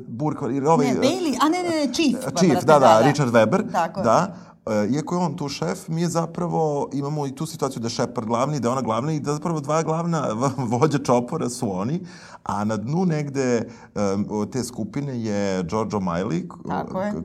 [0.08, 0.86] Burk, ili ovaj...
[0.86, 2.34] Ne, Bailey, a ne, ne, ne, Chief.
[2.38, 3.72] Chief, da, da, da, Richard Weber.
[3.72, 4.02] Tako.
[4.02, 4.45] Da, E,
[4.90, 8.26] iako je on tu šef, mi je zapravo, imamo i tu situaciju da je Shepard
[8.26, 10.28] glavni, da je ona glavna i da zapravo dva glavna
[10.72, 12.00] vođa čopora su oni,
[12.42, 16.48] a na dnu negde um, te skupine je Giorgio Miley,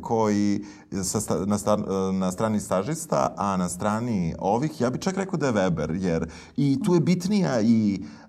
[0.01, 0.65] koji
[1.03, 1.77] sa, na, sta,
[2.13, 6.29] na strani stažista, a na strani ovih, ja bih čak rekao da je Weber, jer
[6.57, 8.20] i tu je bitnija i uh,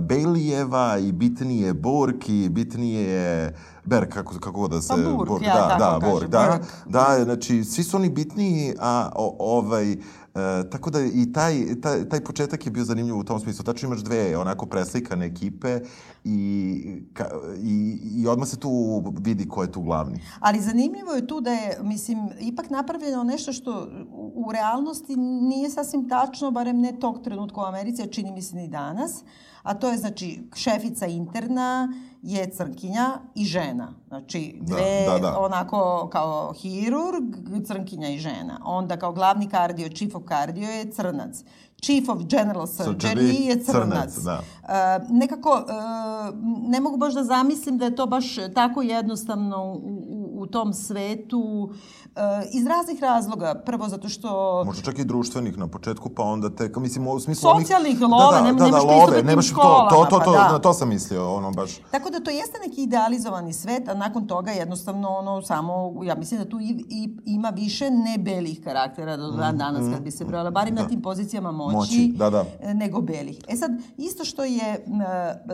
[0.00, 4.88] Bailijeva i bitnije Burk i bitnije je Berg, kako, kako da se...
[4.88, 9.10] Pa Burg, ja da, tako da, Burg, da, da, znači, svi su oni bitniji, a
[9.14, 9.96] o, ovaj,
[10.34, 13.64] E, tako da i taj, taj, taj početak je bio zanimljiv u tom smislu.
[13.64, 15.80] Tačno imaš dve onako preslikane ekipe
[16.24, 17.28] i, ka,
[17.62, 20.20] i, i odmah se tu vidi ko je tu glavni.
[20.40, 25.70] Ali zanimljivo je tu da je, mislim, ipak napravljeno nešto što u, u realnosti nije
[25.70, 29.24] sasvim tačno, barem ne tog trenutka u Americi, a čini mi se ni danas,
[29.62, 33.92] a to je znači šefica interna, je crnkinja i žena.
[34.08, 35.38] Znači, da, dve, da, da, da.
[35.38, 37.24] onako kao hirurg,
[37.66, 38.60] crnkinja i žena.
[38.64, 41.44] Onda kao glavni kardio, chief of cardio je crnac.
[41.82, 43.90] Chief of General Surgery, surgery je crnac.
[43.90, 44.40] crnac da.
[44.62, 50.09] Uh, nekako, uh, ne mogu baš da zamislim da je to baš tako jednostavno u,
[50.40, 51.70] u, tom svetu.
[51.70, 52.22] Uh,
[52.52, 53.62] iz raznih razloga.
[53.66, 54.62] Prvo zato što...
[54.66, 57.50] Možda čak i društvenih na početku, pa onda te, mislim, u smislu...
[57.50, 58.10] Socijalnih onih...
[58.10, 60.32] love, da, da, nema, da, nemaš da, love, nemaš školama, to, to, to, to, pa
[60.32, 60.52] da.
[60.52, 61.70] na to sam mislio, ono baš.
[61.90, 66.40] Tako da to jeste neki idealizovani svet, a nakon toga jednostavno ono samo, ja mislim
[66.40, 70.10] da tu i, i, ima više nebelih karaktera do dan mm, danas mm, kad bi
[70.10, 70.82] se brojala, barim da.
[70.82, 72.44] na tim pozicijama moći, moći da, da.
[72.74, 73.38] nego belih.
[73.48, 75.00] E sad, isto što je m,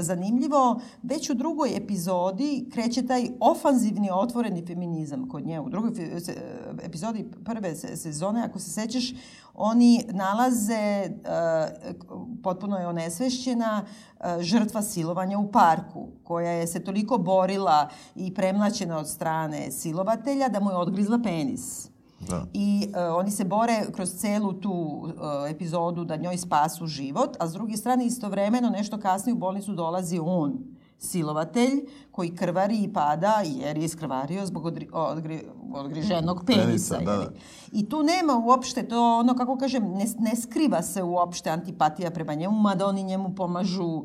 [0.03, 5.61] zanimljivo, već u drugoj epizodi kreće taj ofanzivni otvoreni feminizam kod nje.
[5.61, 5.91] U drugoj
[6.83, 9.13] epizodi prve sezone, ako se sećaš,
[9.55, 12.03] oni nalaze, uh,
[12.43, 18.99] potpuno je onesvešćena, uh, žrtva silovanja u parku, koja je se toliko borila i premlaćena
[18.99, 21.89] od strane silovatelja da mu je odgrizla penis.
[22.29, 22.45] Da.
[22.53, 25.13] I uh, oni se bore kroz celu tu uh,
[25.51, 30.19] epizodu da njoj spasu život, a s druge strane istovremeno nešto kasnije u bolnicu dolazi
[30.19, 31.81] on silovatelj
[32.11, 35.43] koji krvari i pada jer je iskrvario zbog odri, odgri,
[35.75, 36.65] odgriženog penisa.
[36.65, 37.31] penisa da, da.
[37.73, 42.35] I tu nema uopšte to, ono kako kažem, ne, ne skriva se uopšte antipatija prema
[42.35, 44.05] njemu, mada oni njemu pomažu uh,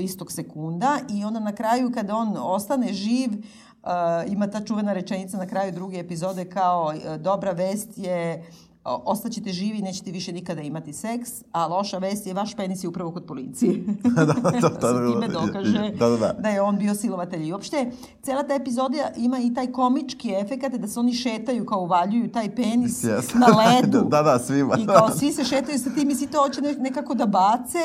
[0.00, 5.36] istog sekunda i onda na kraju kada on ostane živ, uh, ima ta čuvena rečenica
[5.36, 8.67] na kraju druge epizode kao uh, dobra vest je uh,
[9.04, 12.88] ostaćete živi i nećete više nikada imati seks, a loša vest je vaš penis je
[12.88, 13.84] upravo kod policije.
[14.16, 16.32] da, da, da, da, da, time dokaže da, da, da.
[16.32, 17.46] da je on bio silovatelj.
[17.46, 17.90] I uopšte,
[18.22, 22.54] cela ta epizoda ima i taj komički efekt da se oni šetaju kao uvaljuju taj
[22.54, 23.34] penis yes.
[23.34, 24.04] na ledu.
[24.10, 24.76] da, da, svima.
[24.78, 27.78] I kao svi se šetaju sa tim i svi to hoće nekako da bace.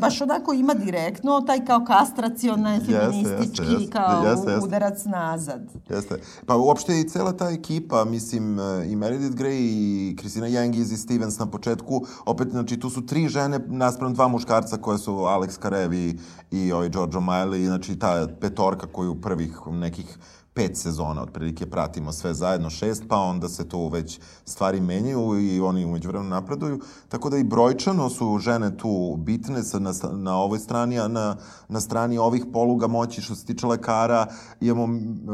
[0.00, 4.66] Baš onako ima direktno taj kao kastraciona, feministički, jeste, jeste, kao jeste, jeste.
[4.66, 5.60] udarac nazad.
[5.88, 6.20] Jeste.
[6.46, 10.96] Pa uopšte i cela ta ekipa, mislim, i Meredith Grey i Christine Christina Yang i
[10.96, 15.58] Stevens na početku, opet, znači, tu su tri žene naspram dva muškarca koje su Alex
[15.58, 16.18] Karev i,
[16.50, 20.18] i ovaj Giorgio Miley, znači ta petorka koju prvih nekih
[20.58, 25.60] pet sezona, otprilike pratimo sve zajedno, šest, pa onda se tu već stvari menjaju i
[25.60, 26.80] oni umeđu vremenu napreduju.
[27.08, 31.36] Tako da i brojčano su žene tu bitne sa, na, na ovoj strani, a na,
[31.68, 34.26] na strani ovih poluga moći što se tiče lekara
[34.60, 34.86] imamo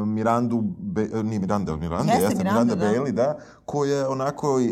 [0.04, 2.92] Mirandu, Be, nije Miranda, Miranda, jeste, jeste Miranda, Miranda da.
[2.92, 4.64] Bailey, da, koja je onako, e,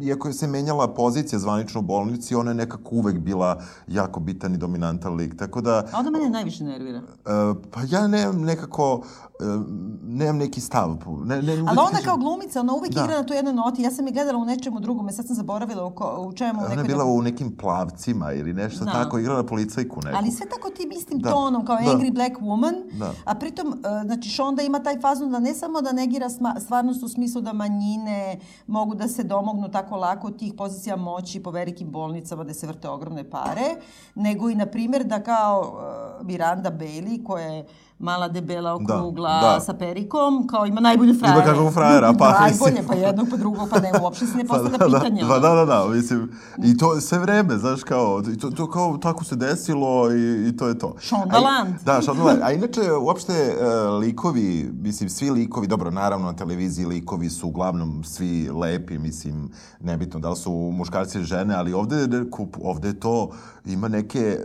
[0.00, 4.54] iako je se menjala pozicija zvanično u bolnici, ona je nekako uvek bila jako bitan
[4.54, 5.84] i dominantan lik, tako da...
[5.92, 6.98] A onda mene najviše nervira.
[6.98, 9.02] Uh, pa ja ne, nekako, uh,
[10.02, 10.96] nemam neki stav.
[11.24, 13.04] Ne, ne, Ali ona kao glumica, ona uvek da.
[13.04, 13.82] igra na toj jednoj noti.
[13.82, 16.60] Ja sam je gledala u nečemu drugom, sad sam zaboravila u, ko, u čemu.
[16.64, 18.92] Ona je bila u nekim plavcima ili nešto da.
[18.92, 20.16] tako, igrala policajku neku.
[20.16, 21.30] Ali sve tako tim istim da.
[21.30, 21.82] tonom, kao da.
[21.82, 22.98] Angry Black Woman.
[22.98, 23.12] Da.
[23.24, 26.28] A pritom, e, znači, Šonda ima taj fazon da ne samo da negira
[26.60, 31.50] stvarnost u smislu da manjine mogu da se domognu tako lako tih pozicija moći po
[31.50, 33.76] velikim bolnicama da se vrte ogromne pare,
[34.14, 37.66] nego i, na primjer, da kao uh, Miranda Bailey, koja je
[37.98, 39.60] mala, debela, okrugla, da, da.
[39.60, 41.40] sa perikom, kao ima najbolje frajere.
[41.40, 44.54] Ima kakvog frajera, pa Najbolje, pa jednog, pa drugog, pa ne, uopšte se ne pa
[44.54, 45.22] postavlja pa, da, pitanje.
[45.28, 46.32] Pa da, da, da, mislim,
[46.64, 50.68] i to sve vreme, znaš, kao, to, to kao tako se desilo i, i to
[50.68, 50.94] je to.
[51.00, 51.74] Shondaland.
[51.84, 52.40] Da, Shondaland.
[52.42, 58.04] A inače, uopšte, uh, likovi, mislim, svi likovi, dobro, naravno, na televiziji likovi su uglavnom
[58.04, 62.08] svi lepi, mislim, nebitno da li su muškarci ili žene, ali ovde,
[62.62, 63.30] ovde to
[63.64, 64.38] ima neke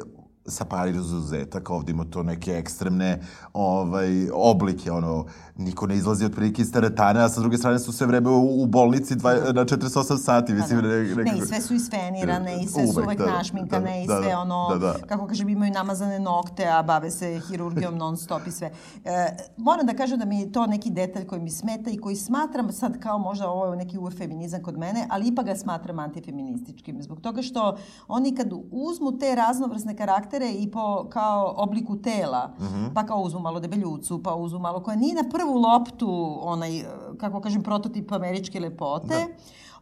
[0.46, 3.22] sa par izuzetaka, ovde ima to neke ekstremne
[3.54, 5.26] ovaj, oblike, ono,
[5.58, 8.64] niko ne izlazi od prilike iz teretane, a sa druge strane su sve vreme u,
[8.64, 10.82] u bolnici dva, na 48 sati, mislim.
[10.82, 10.94] Pa da.
[10.94, 14.16] Ne, ne, ne, i sve su isfenirane, i sve uvek, su uvek da, našminkane, da,
[14.16, 14.94] i sve da, ono, da, da.
[15.08, 18.72] kako kažem, imaju namazane nokte, a bave se hirurgijom non stop i sve.
[19.06, 22.16] E, moram da kažem da mi je to neki detalj koji mi smeta i koji
[22.16, 26.00] smatram sad kao možda ovo je neki uvek feminizam kod mene, ali ipak ga smatram
[26.00, 27.02] antifeminističkim.
[27.02, 27.78] Zbog toga što
[28.08, 32.94] oni kad uzmu te raznovrsne karaktere i po kao obliku tela, mm -hmm.
[32.94, 36.84] pa kao uzmu malo debeljucu, pa uzmu malo koja nije na prvu prvu loptu, onaj,
[37.18, 39.28] kako kažem, prototip američke lepote, da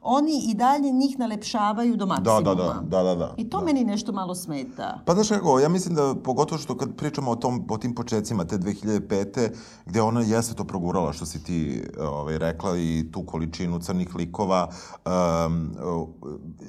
[0.04, 2.42] oni i dalje njih nalepšavaju do maksimuma.
[2.42, 3.34] Da, da, da, da, da.
[3.38, 3.66] I to da.
[3.66, 5.00] meni nešto malo smeta.
[5.06, 8.46] Pa znaš kako, ja mislim da pogotovo što kad pričamo o, tom, o tim početcima
[8.46, 9.50] te 2005.
[9.86, 14.70] gde ona jeste to progurala što si ti ovaj, rekla i tu količinu crnih likova,
[15.06, 15.72] um,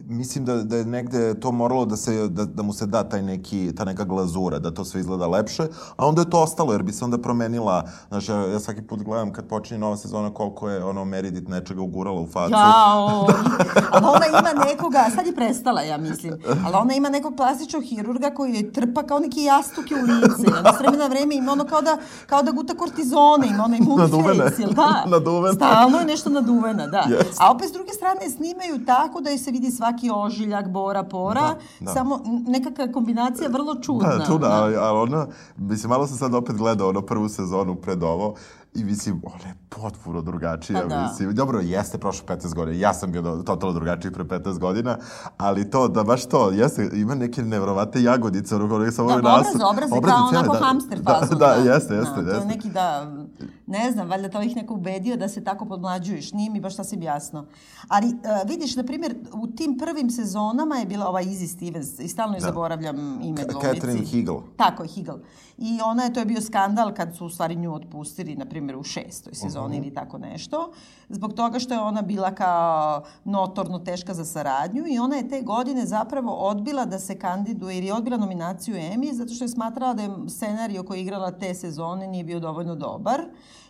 [0.04, 3.22] mislim da, da je negde to moralo da, se, da, da mu se da taj
[3.22, 5.62] neki, ta neka glazura, da to sve izgleda lepše,
[5.96, 9.02] a onda je to ostalo, jer bi se onda promenila, znaš, ja, ja svaki put
[9.02, 12.52] gledam kad počinje nova sezona koliko je ono Meredith nečega ugurala u facu.
[12.52, 13.21] Jao!
[13.92, 16.34] ali ona ima nekoga, sad je prestala, ja mislim,
[16.66, 20.58] ali ona ima nekog plastičnog hirurga koji je trpa kao neki jastuke u lice.
[20.60, 24.10] Ona s vremena vreme ima ono kao da, kao da guta kortizone, ima onaj mood
[24.10, 25.04] face, jel da?
[25.16, 25.54] naduvena.
[25.54, 27.04] Stalno je nešto naduvena, da.
[27.08, 27.36] Yes.
[27.40, 31.56] A opet s druge strane snimaju tako da se vidi svaki ožiljak, bora, pora, da,
[31.80, 31.92] da.
[31.92, 34.16] samo nekakva kombinacija vrlo čudna.
[34.16, 34.82] Da, čudna, da.
[34.82, 38.34] ali ona, mislim, malo sam sad opet gledao ono prvu sezonu pred ovo
[38.74, 41.02] I mislim, ona je potpuno drugačija, pa da.
[41.02, 41.34] mislim.
[41.34, 44.98] Dobro, jeste prošlo 15 godina, ja sam bio totalno drugačiji pre 15 godina,
[45.36, 49.46] ali to, da baš to, jeste, ima neke nevrovate jagodice, ono kao samo da, obraz,
[49.70, 51.34] obraz, obraz, kao onako da, hamster fazu.
[51.34, 52.46] Da, da, jeste, jeste, da, jeste.
[52.46, 53.16] To je neki, da,
[53.72, 57.02] ne znam, valjda to ih neko ubedio da se tako podmlađuješ, nije mi baš sasvim
[57.02, 57.46] jasno.
[57.88, 62.08] Ali, uh, vidiš, na primjer, u tim prvim sezonama je bila ova Izzy Stevens, i
[62.08, 62.40] stalno da.
[62.40, 63.74] zaboravljam ime glumici.
[63.74, 64.40] Catherine Hegel.
[64.56, 65.18] Tako je, Hegel.
[65.58, 68.76] I ona je, to je bio skandal kad su u stvari nju otpustili, na primjer,
[68.76, 69.86] u šestoj sezoni uh -huh.
[69.86, 70.72] ili tako nešto,
[71.12, 75.40] zbog toga što je ona bila kao notorno teška za saradnju i ona je te
[75.40, 80.02] godine zapravo odbila da se kandiduje, je odbila nominaciju Emmy, zato što je smatrala da
[80.02, 83.20] je scenario koji je igrala te sezone nije bio dovoljno dobar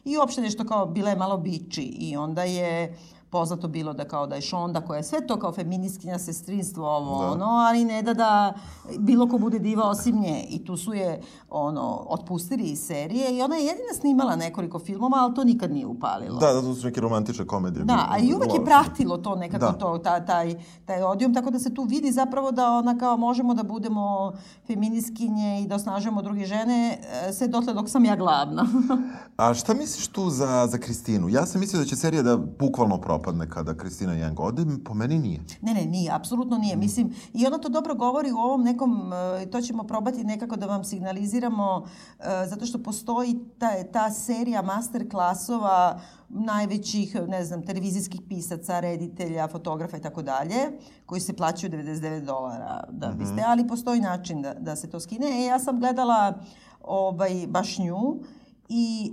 [0.05, 2.99] i uopšte nešto kao bila je malo biči i onda je
[3.33, 7.23] poznato bilo da kao da je Šonda koja je sve to kao feministkinja, sestrinstvo, ovo,
[7.23, 7.31] da.
[7.31, 8.55] ono, ali ne da da
[8.99, 10.45] bilo ko bude diva osim nje.
[10.49, 15.19] I tu su je, ono, otpustili iz serije i ona je jedina snimala nekoliko filmova,
[15.19, 16.39] ali to nikad nije upalilo.
[16.39, 17.85] Da, da, to su neke romantične komedije.
[17.85, 19.73] Da, a i uvek je pratilo to nekako da.
[19.73, 23.55] to, ta, taj, taj odijum, tako da se tu vidi zapravo da ona kao možemo
[23.55, 24.33] da budemo
[24.67, 28.67] feminiskinje i da osnažujemo druge žene, e, sve dotle dok sam ja glavna.
[29.37, 31.29] a šta misliš tu za, za Kristinu?
[31.29, 35.19] Ja sam mislio da će serija da bukvalno propadne kada Kristina Jeng ode, po meni
[35.19, 35.41] nije.
[35.63, 36.77] Ne, ne, nije, apsolutno nije.
[36.77, 40.67] Mislim, i ona to dobro govori u ovom nekom, e, to ćemo probati nekako da
[40.67, 41.87] vam signaliziramo,
[42.19, 49.49] e, zato što postoji ta, ta serija master klasova najvećih, ne znam, televizijskih pisaca, reditelja,
[49.49, 53.51] fotografa i tako dalje, koji se plaćaju 99 dolara da biste, mm -hmm.
[53.51, 55.27] ali postoji način da, da se to skine.
[55.27, 56.35] E, ja sam gledala
[56.83, 58.21] ovaj, baš nju
[58.69, 59.13] i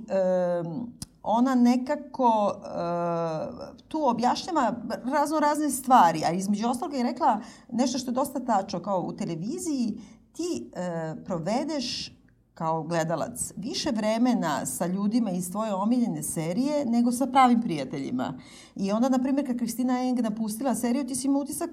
[0.65, 0.93] um,
[1.31, 4.73] ona nekako uh, tu objašnjava
[5.05, 9.13] razno razne stvari, a između ostalog je rekla nešto što je dosta tačno, kao u
[9.13, 12.19] televiziji ti uh, provedeš
[12.53, 18.33] kao gledalac više vremena sa ljudima iz tvoje omiljene serije nego sa pravim prijateljima.
[18.75, 21.69] I onda, na primjer, kad Kristina Eng napustila seriju, ti si ima utisak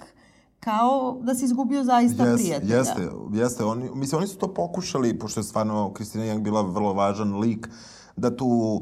[0.61, 2.77] kao da si izgubio zaista yes, prijatelja.
[2.77, 3.65] Jeste, jeste.
[3.65, 7.69] Oni, mislim, oni su to pokušali, pošto je stvarno Kristina Eng bila vrlo važan lik,
[8.17, 8.81] da tu uh,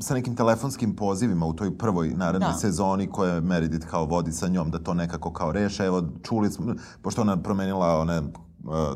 [0.00, 2.58] sa nekim telefonskim pozivima u toj prvoj narednoj da.
[2.58, 5.84] sezoni koje Meredith kao vodi sa njom, da to nekako kao reše.
[5.84, 8.22] Evo, čuli smo, pošto ona promenila one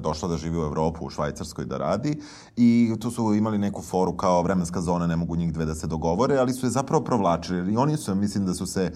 [0.00, 2.20] došla da živi u Evropu, u Švajcarskoj da radi
[2.56, 5.86] i tu su imali neku foru kao vremenska zona, ne mogu njih dve da se
[5.86, 7.72] dogovore, ali su je zapravo provlačili.
[7.72, 8.92] I oni su, mislim da su se,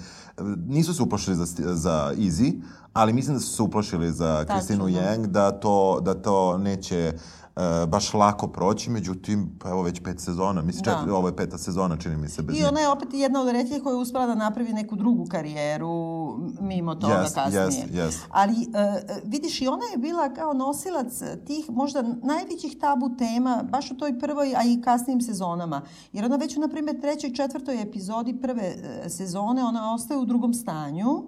[0.67, 2.63] nisu se uplašili za, za Easy,
[2.93, 4.85] ali mislim da su se uplašili za Kristinu.
[4.85, 7.13] Yang, da to, da to neće
[7.57, 10.91] uh, baš lako proći, međutim, pa evo već pet sezona, mislim, da.
[10.91, 13.49] četiri, ovo je peta sezona, čini mi se, bez I ona je opet jedna od
[13.49, 15.95] retkih koja je uspela da napravi neku drugu karijeru
[16.61, 17.67] mimo toga yes, kasnije.
[17.67, 18.19] Yes, yes.
[18.31, 18.61] Ali, uh,
[19.25, 24.19] vidiš, i ona je bila kao nosilac tih možda najvećih tabu tema, baš u toj
[24.19, 25.83] prvoj, a i kasnijim sezonama.
[26.13, 28.75] Jer ona već u, na primjer, trećoj, četvrtoj epizodi prve
[29.09, 31.25] sezone, ona ostaje u drugom stanju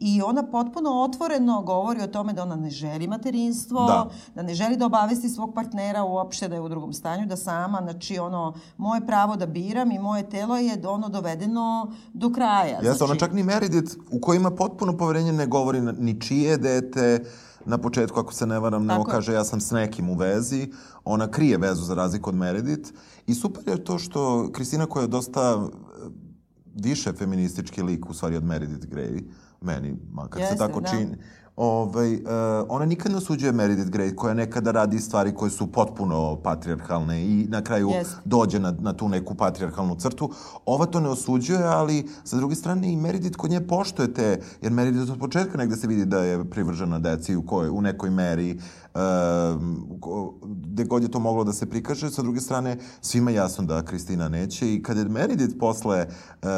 [0.00, 4.54] i ona potpuno otvoreno govori o tome da ona ne želi materinstvo, da, da ne
[4.54, 8.54] želi da obavesti svog partnera uopšte da je u drugom stanju, da sama, znači ono,
[8.76, 12.76] moje pravo da biram i moje telo je ono dovedeno do kraja.
[12.76, 13.04] Jeste, znači...
[13.04, 17.24] ona čak ni Meredith, u kojoj ima potpuno poverenje, ne govori ni čije dete,
[17.66, 20.72] na početku, ako se ne varam, nego kaže ja sam s nekim u vezi,
[21.04, 22.90] ona krije vezu za razliku od Meredith.
[23.26, 26.08] I super je to što Kristina koja je dosta eh,
[26.74, 29.22] više feministički lik u stvari od Meredith Grey,
[29.60, 30.88] meni, makar Jeste, se tako da.
[30.88, 31.16] čini.
[31.56, 32.20] Ovaj, uh,
[32.68, 37.46] ona nikad ne osuđuje Meredith Grey, koja nekada radi stvari koje su potpuno patrijarhalne i
[37.48, 38.06] na kraju yes.
[38.24, 40.30] dođe na, na tu neku patrijarhalnu crtu.
[40.66, 44.72] Ova to ne osuđuje, ali sa druge strane i Meredith kod nje poštuje te, jer
[44.72, 48.54] Meredith od početka negde se vidi da je privržena deci u, koj, u nekoj meri,
[48.54, 48.62] uh,
[50.42, 52.10] gde god je to moglo da se prikaže.
[52.10, 56.48] Sa druge strane, svima jasno da Kristina neće i kad je Meredith posle uh,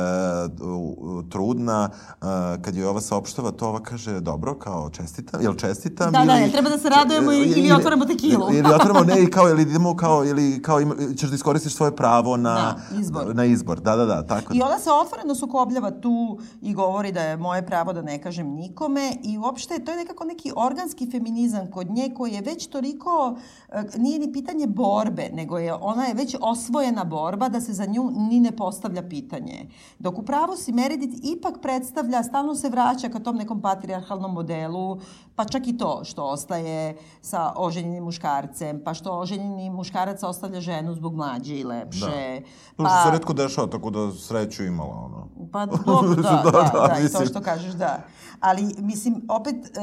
[1.31, 2.27] trudna, uh,
[2.62, 6.12] kad je ova saopštava, to ova kaže, dobro, kao čestitam, jel čestitam?
[6.12, 8.46] Da, da ili, da, treba da se radujemo ili, ili, otvoramo tekilu.
[8.48, 11.74] Ili, ili otvoramo, ne, i kao, ili idemo kao, ili kao ima, ćeš da iskoristiš
[11.74, 13.35] svoje pravo na, da, izbor.
[13.35, 13.81] na izbor.
[13.81, 14.55] Da, da, da, tako.
[14.55, 18.46] I ona se otvoreno sukobljava tu i govori da je moje pravo da ne kažem
[18.46, 23.37] nikome i uopšte to je nekako neki organski feminizam kod nje koji je već toliko,
[23.69, 27.87] eh, nije ni pitanje borbe, nego je ona je već osvojena borba da se za
[27.87, 29.69] nju ni ne postavlja pitanje.
[29.99, 35.01] Dok u pravu si Meredith ipak predstavlja, stalno se vraća ka tom nekom patrijarhalnom modelu,
[35.37, 40.95] pa čak i to što ostaje sa oženjenim muškarcem, pa što oženjeni muškarac ostavlja ženu
[40.95, 42.41] zbog mlađe i lepše.
[42.77, 42.85] Da.
[42.85, 45.29] Pa, što se redko dešava, tako da sreću imala ono.
[45.53, 48.03] Pa dobro, da, da, da, da, da, i to što kažeš, da.
[48.41, 49.81] Ali, mislim, opet, e,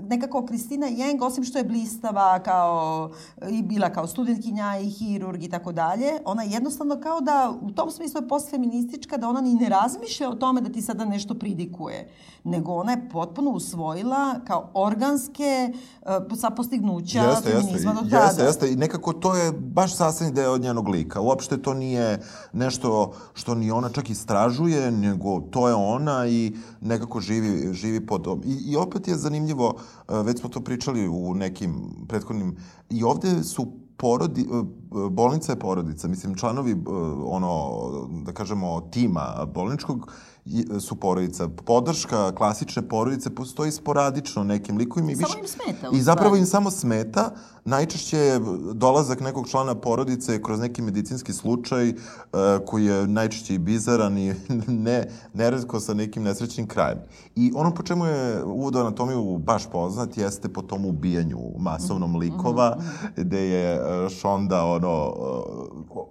[0.00, 3.10] nekako Kristina Jeng, osim što je blistava kao,
[3.50, 7.90] i bila kao studentkinja i hirurg i tako dalje, ona jednostavno kao da, u tom
[7.90, 12.08] smislu je postfeministička, da ona ni ne razmišlja o tome da ti sada nešto pridikuje,
[12.44, 16.08] nego ona je potpuno usvojila kao organske uh,
[16.56, 18.24] postignuća jeste, feminizma jeste, do tada.
[18.24, 21.20] Jeste, jeste, i nekako to je baš sasvim deo od njenog lika.
[21.20, 27.20] Uopšte to nije nešto što ni ona čak istražuje, nego to je ona i nekako
[27.20, 28.26] živi, živi pod...
[28.44, 31.74] I, I opet je zanimljivo, uh, već smo to pričali u nekim
[32.08, 32.56] prethodnim...
[32.90, 34.66] I ovde su porodi, uh,
[35.10, 36.76] bolnica je porodica, mislim, članovi,
[37.26, 37.80] ono,
[38.24, 40.12] da kažemo, tima bolničkog,
[40.80, 41.48] su porodica.
[41.48, 45.12] Podrška klasične porodice postoji sporadično nekim likovima.
[45.12, 45.88] I samo im smeta.
[45.92, 47.30] I zapravo im samo smeta.
[47.64, 48.40] Najčešće je
[48.74, 51.96] dolazak nekog člana porodice kroz neki medicinski slučaj uh,
[52.66, 54.34] koji je najčešće i bizaran i
[54.86, 56.98] ne, neredko sa nekim nesrećnim krajem.
[57.36, 62.18] I ono po čemu je uvod anatomiju baš poznat jeste po tom ubijanju masovnom mhm,
[62.18, 63.22] likova, mm -hmm.
[63.24, 65.14] gde je e, Šonda ono,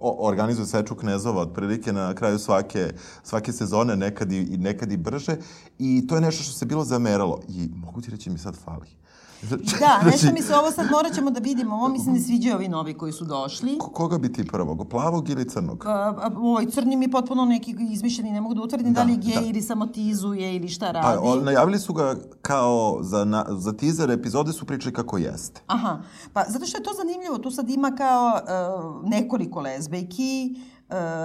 [0.00, 5.36] organizuje seču knezova otprilike na kraju svake, svake sezone neka nekad i, nekad i brže
[5.78, 9.01] i to je nešto što se bilo zameralo i mogu ti reći mi sad fali.
[9.50, 11.74] Da, nešto mi se ovo sad morat ćemo da vidimo.
[11.74, 13.78] Ovo mi se ne sviđaju ovi novi koji su došli.
[13.78, 14.88] Ko, koga bi ti prvog?
[14.88, 15.84] Plavog ili crnog?
[15.86, 19.18] A, ovaj crni mi potpuno neki izmišljeni, ne mogu da utvrdim da, da li je
[19.18, 19.46] gej da.
[19.46, 21.18] ili samo tizuje ili šta pa, radi.
[21.22, 25.60] Pa, o, najavili su ga kao za, na, za teaser epizode su pričali kako jeste.
[25.66, 25.98] Aha,
[26.32, 27.38] pa zato što je to zanimljivo.
[27.38, 30.54] Tu sad ima kao uh, nekoliko lezbejki,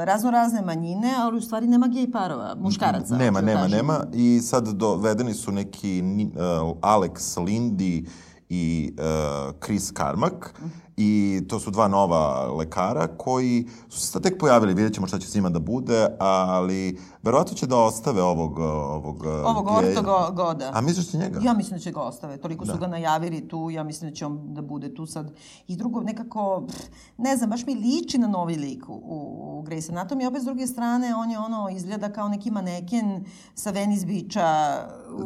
[0.05, 3.17] razno razne manjine, ali u stvari nema gej parova, muškaraca.
[3.17, 3.77] Nema, nema, kažem.
[3.77, 4.03] nema.
[4.13, 6.39] I sad dovedeni su neki uh,
[6.81, 8.07] Alex Lindy
[8.49, 10.35] i uh, Chris Carmack.
[10.35, 15.07] Uh -huh i to su dva nova lekara koji su se tek pojavili, vidjet ćemo
[15.07, 20.29] šta će s njima da bude, ali verovatno će da ostave ovog ovog ovog ortogoda.
[20.35, 20.71] goda.
[20.73, 21.39] A misliš da će njega?
[21.43, 22.37] Ja mislim da će ga ostave.
[22.37, 22.73] Toliko da.
[22.73, 25.31] su ga najavili tu, ja mislim da će on da bude tu sad.
[25.67, 26.63] I drugo, nekako,
[27.17, 30.27] ne znam, baš mi liči na novi lik u, u Grey's Anatomy.
[30.27, 34.77] Opet s druge strane, on je ono, izgleda kao neki maneken sa Venice Beacha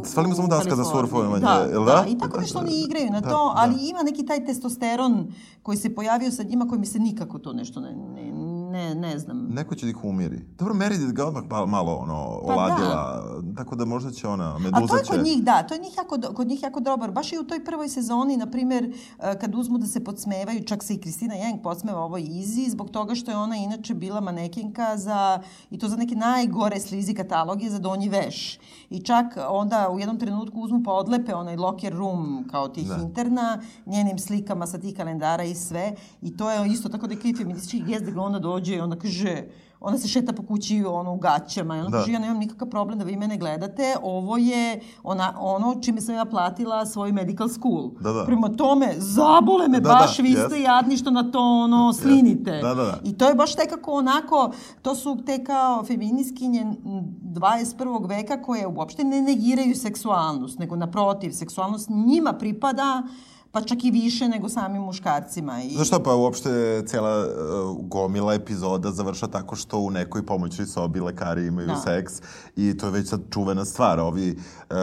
[0.05, 1.79] Svalimo samo daska za surfovanje, da, da?
[1.79, 2.05] da?
[2.07, 3.81] I tako nešto oni igraju na da, to, ali da.
[3.81, 5.27] ima neki taj testosteron
[5.63, 8.30] koji se pojavio sa njima koji mi se nikako to nešto ne, ne,
[8.71, 9.47] ne, ne znam.
[9.49, 10.45] Neko će da ih umiri.
[10.57, 13.23] Dobro, Meredith ga odmah malo, malo ono, Pa oladila,
[13.57, 15.11] tako da možda će ona, Meduza A to je će...
[15.11, 17.11] kod njih, da, to je njih jako, kod njih jako dobar.
[17.11, 20.83] Baš i u toj prvoj sezoni, na primjer, eh, kad uzmu da se podsmevaju, čak
[20.83, 24.97] se i Kristina Jeng podsmeva ovoj Izi, zbog toga što je ona inače bila manekenka
[24.97, 28.59] za, i to za neke najgore slizi kataloge za donji veš.
[28.89, 32.95] I čak onda u jednom trenutku uzmu pa odlepe onaj locker room kao tih Da.
[32.95, 35.95] interna, njenim slikama sa tih kalendara i sve.
[36.21, 37.07] I to je isto tako
[37.37, 39.43] feministički gest da ga ona dođe i onda kaže,
[39.79, 41.97] ona se šeta po kući ono, u gaćama i ona Da.
[41.97, 46.15] kaže, ja nemam nikakav problem da vi mene gledate, ovo je ona, ono čime sam
[46.15, 47.89] ja platila svoj medical school.
[47.99, 48.25] Da, da.
[48.25, 50.45] Prema tome, zabole me Da, baš, da, vi jest.
[50.47, 52.51] ste jadni što na to ono slinite.
[52.51, 52.99] Da, da, da.
[53.03, 56.75] I to je baš nekako onako, to su te kao feminiskinje m,
[57.23, 58.09] 21.
[58.09, 63.03] veka koje uopšte ne negiraju seksualnost, nego naprotiv, seksualnost njima pripada
[63.51, 65.61] pa čak i više nego samim muškarcima.
[65.61, 65.75] I...
[65.75, 70.99] Znaš šta, pa uopšte cela uh, gomila epizoda završa tako što u nekoj pomoćnoj sobi
[70.99, 71.75] lekari imaju Da.
[71.75, 72.13] seks
[72.55, 73.99] i to je već sad čuvena stvar.
[73.99, 74.31] Ovi
[74.69, 74.75] uh,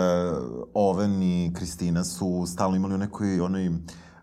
[0.74, 3.74] Oven i Kristina su stalno imali u nekoj onoj uh,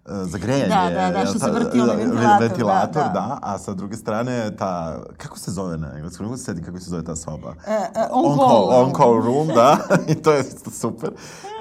[0.05, 0.67] za grejanje.
[0.67, 3.13] Da, da, da, što se vrti onaj da, ventilator, ventilator, da, da.
[3.13, 3.39] da.
[3.41, 6.23] A sa druge strane, ta, kako se zove na engleskom?
[6.23, 7.53] Ne mogu se sedi kako se zove ta soba.
[7.67, 8.47] E, e, on, on call.
[8.47, 9.77] call, on call room, da,
[10.11, 11.09] i to je isto super.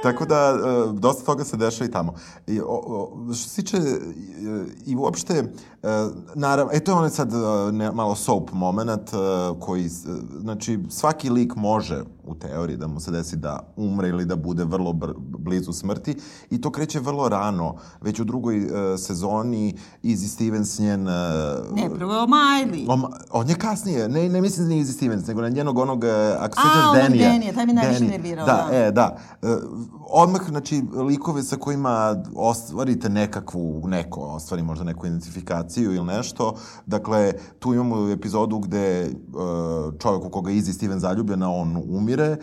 [0.04, 2.14] Tako da, e, dosta toga se dešava i tamo.
[2.46, 3.80] I, o, o, što se tiče, e,
[4.86, 7.32] i uopšte, e, naravno, e, to je onaj sad
[7.72, 9.10] ne, malo soap moment,
[9.60, 9.88] koji,
[10.40, 14.64] znači, svaki lik može, u teoriji, da mu se desi da umre ili da bude
[14.64, 16.16] vrlo br, blizu smrti,
[16.50, 21.02] i to kreće vrlo rano, već u drugoj sezoni, Izzy Stevens njen...
[21.74, 22.84] Ne, prvo je o Miley.
[22.88, 26.04] On, on je kasnije, ne, ne mislim da nije Izzy Stevens, nego na njenog onog,
[26.38, 27.30] ako se A, sećaš onog Denija.
[27.30, 28.76] Denija, taj me najviše nervirao, Da, da.
[28.76, 29.16] e, da.
[29.94, 36.54] E, odmah, znači, likove sa kojima ostvarite nekakvu, neko ostvari možda neku identifikaciju ili nešto.
[36.86, 39.10] Dakle, tu imamo epizodu gde e,
[39.98, 42.38] čovjek u koga je Izzy Steven zaljubljena, on umire, e,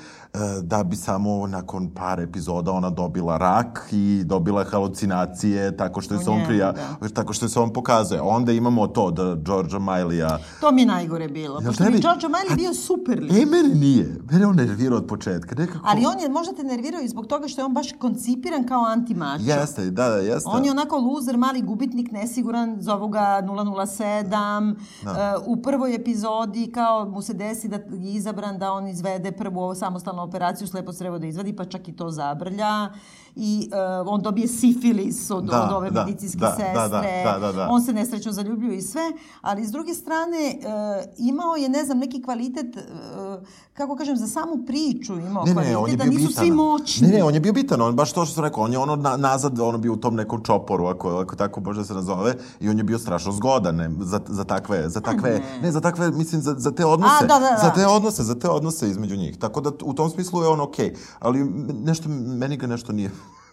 [0.62, 6.20] da bi samo nakon par epizoda ona dobila rak i dobila halucinacije tako što je
[6.20, 6.72] se on prija,
[7.02, 7.10] da.
[7.10, 8.22] tako što je se on pokazuje.
[8.22, 11.60] Onda imamo to da Georgia Miley-a To mi je najgore bilo.
[11.60, 13.32] Jel Pošto mi Giorgio Miley bio super lik.
[13.32, 14.16] E, mene nije.
[14.32, 15.56] Mene on nervirao od početka.
[15.56, 15.80] Nekako...
[15.84, 18.86] Ali on je možda te nervirao i zbog toga što je on baš koncipiran kao
[18.86, 19.44] antimačo.
[19.44, 20.50] Jeste, da, da, jeste.
[20.50, 24.76] On je onako luzer, mali gubitnik, nesiguran, zovu ga 007.
[25.04, 25.36] Da.
[25.38, 29.76] Uh, u prvoj epizodi kao mu se desi da je izabran da on izvede prvu
[29.76, 32.90] samostalnu operaciju, slepo crevo da izvadi, pa čak i to zabrlja.
[33.36, 33.70] I
[34.04, 37.24] uh, on dobije sifilis od, Da, od ove da, medicinske da, da, sestre.
[37.24, 37.68] da, da, da.
[37.70, 39.02] On se nesrećno zaljubio i sve.
[39.42, 44.28] Ali s druge strane, uh, imao je, ne znam, neki kvalitet, uh, kako kažem, za
[44.28, 46.44] samu priču imao Ne, kvalitet, ne, on je da bio nisu bitan.
[46.44, 47.08] svi moćni.
[47.08, 48.96] Ne, ne, on je bio bitan, on baš to što sam rekao, on je ono
[48.96, 52.36] na, nazad, ono bio u tom nekom čoporu, ako, ako tako može da se nazove,
[52.60, 55.62] i on je bio strašno zgodan ne, za, za takve, za takve, ne.
[55.62, 55.72] ne.
[55.72, 57.60] za takve, mislim, za, za te odnose, A, da, da, da.
[57.64, 59.38] za te odnose, za te odnose između njih.
[59.38, 61.44] Tako da u tom smislu je on okej, ali
[61.84, 63.12] nešto, meni ga nešto nije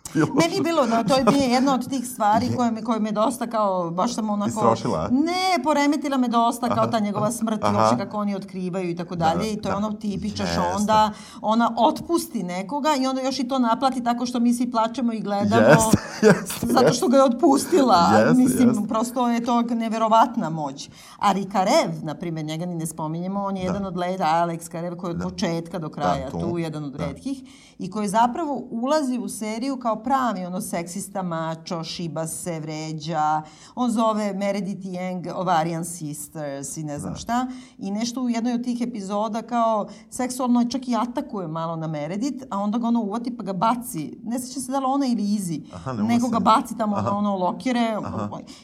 [0.15, 0.29] bilo.
[0.35, 3.13] Meni je bilo, no, to je bio jedna od tih stvari koje me, koje me
[3.13, 4.49] dosta kao, baš sam onako...
[4.49, 5.09] Istrošila?
[5.09, 7.79] Ne, poremetila me dosta kao ta njegova smrt i Aha.
[7.79, 9.39] uopšte kako oni otkrivaju i tako dalje.
[9.39, 9.77] da, I to je da.
[9.77, 10.61] ono tipičaš Jeste.
[10.77, 15.13] onda, ona otpusti nekoga i onda još i to naplati tako što mi svi plačemo
[15.13, 15.63] i gledamo.
[15.63, 18.11] Jeste, jeste, Zato što ga je otpustila.
[18.15, 18.89] Jeste, Mislim, jeste.
[18.89, 20.89] prosto je to neverovatna moć.
[21.19, 24.97] A Rikarev, na primjer, njega ni ne spominjemo, on je jedan od leda, Alex Karev,
[24.97, 26.41] koji je od početka do kraja tu.
[26.41, 27.07] tu, jedan od Da.
[27.07, 27.39] retkih,
[27.79, 33.43] i koji zapravo ulazi u seriju kao pravi ono seksista mačo, šiba se, vređa,
[33.75, 37.47] on zove Meredith Yang Ovarian Sisters i ne znam šta,
[37.79, 42.45] i nešto u jednoj od tih epizoda kao seksualno čak i atakuje malo na Meredith,
[42.51, 45.35] a onda ga ono uvati pa ga baci, ne seća se da li ona ili
[45.35, 47.97] Izi, Aha, ne se- ga baci tamo na ono lokere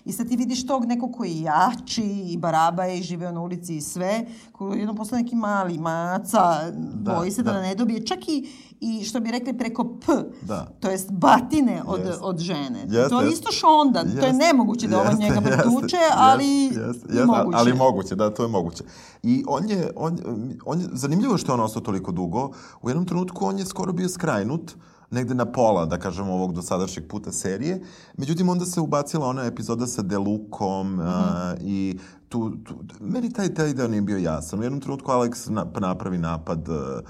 [0.04, 3.76] i sad ti vidiš tog nekog koji je jači i baraba i živeo na ulici
[3.76, 7.60] i sve, koji je jednom postao neki mali maca, boji se da, da.
[7.60, 8.48] ne dobije, čak i,
[8.84, 10.12] i što bi rekli preko P,
[10.42, 10.66] Da.
[10.80, 12.22] to jest batine od, Jeste.
[12.22, 12.80] od žene.
[12.88, 13.34] Jeste, to je jeste.
[13.34, 17.58] isto šonda, to je nemoguće da ovo jeste, njega pretuče, jeste, ali i jeste, moguće.
[17.58, 18.84] Ali moguće, da, to je moguće.
[19.22, 20.18] I on je, on,
[20.66, 22.50] on je, zanimljivo što je on ostao toliko dugo.
[22.82, 24.74] U jednom trenutku on je skoro bio skrajnut,
[25.14, 27.80] negde na pola, da kažemo, ovog dosadašnjeg puta serije.
[28.16, 31.14] Međutim, onda se ubacila ona epizoda sa Delukom a,
[31.60, 31.98] i
[32.28, 34.60] tu, tu, meni taj, taj deo nije bio jasan.
[34.60, 37.00] U jednom trenutku Alex na, napravi napad a,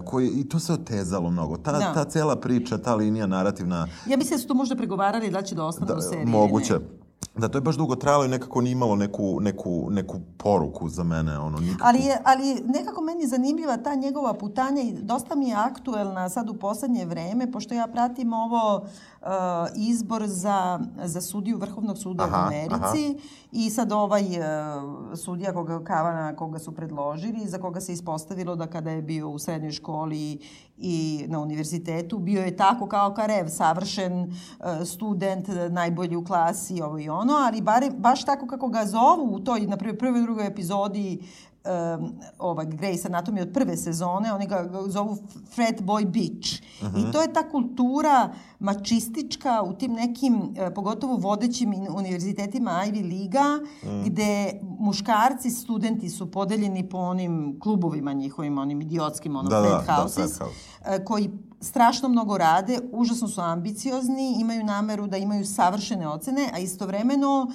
[0.00, 1.56] koji, i to se otezalo mnogo.
[1.56, 1.92] Ta, Da.
[1.94, 5.54] ta cela priča, ta linija narativna, Ja mislim da su tu možda pregovarali da će
[5.54, 6.26] da ostane u seriji.
[6.26, 6.78] moguće.
[7.36, 11.04] Da, to je baš dugo trajalo i nekako nije imalo neku, neku, neku poruku za
[11.04, 11.86] mene, ono, nikakvu.
[11.86, 16.50] Ali, je, ali nekako meni zanimljiva ta njegova putanja i dosta mi je aktuelna sad
[16.50, 18.86] u poslednje vreme, pošto ja pratim ovo
[19.76, 23.18] izbor za, za sudiju Vrhovnog suda aha, u Americi aha.
[23.52, 28.66] i sad ovaj uh, sudija koga Kavana koga su predložili, za koga se ispostavilo da
[28.66, 30.38] kada je bio u srednjoj školi
[30.76, 36.98] i na univerzitetu, bio je tako kao Karev, savršen uh, student, najbolji u klasi, ovo
[36.98, 40.46] i ono, ali bare, baš tako kako ga zovu u toj, na prvoj, prvoj drugoj
[40.46, 41.18] epizodi
[41.64, 45.18] um, ovaj, Grey's Anatomy od prve sezone, oni ga zovu
[45.54, 46.62] Fred Boy Beach.
[46.82, 46.98] Uh -huh.
[46.98, 47.12] I mhm.
[47.12, 54.06] to je ta kultura mačistička u tim nekim, e, pogotovo vodećim univerzitetima Ivy Liga, uh
[54.06, 59.94] gde muškarci, studenti su podeljeni po onim klubovima njihovim, onim idiotskim, onom da, Fred da,
[59.94, 61.04] Houses, da, House.
[61.04, 61.30] koji
[61.62, 67.52] strašno mnogo rade, užasno su ambiciozni, imaju nameru da imaju savršene ocene, a istovremeno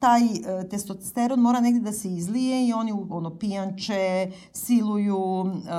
[0.00, 5.70] taj e, testosteron mora negde da se izlije i oni ono pijanče, siluju e,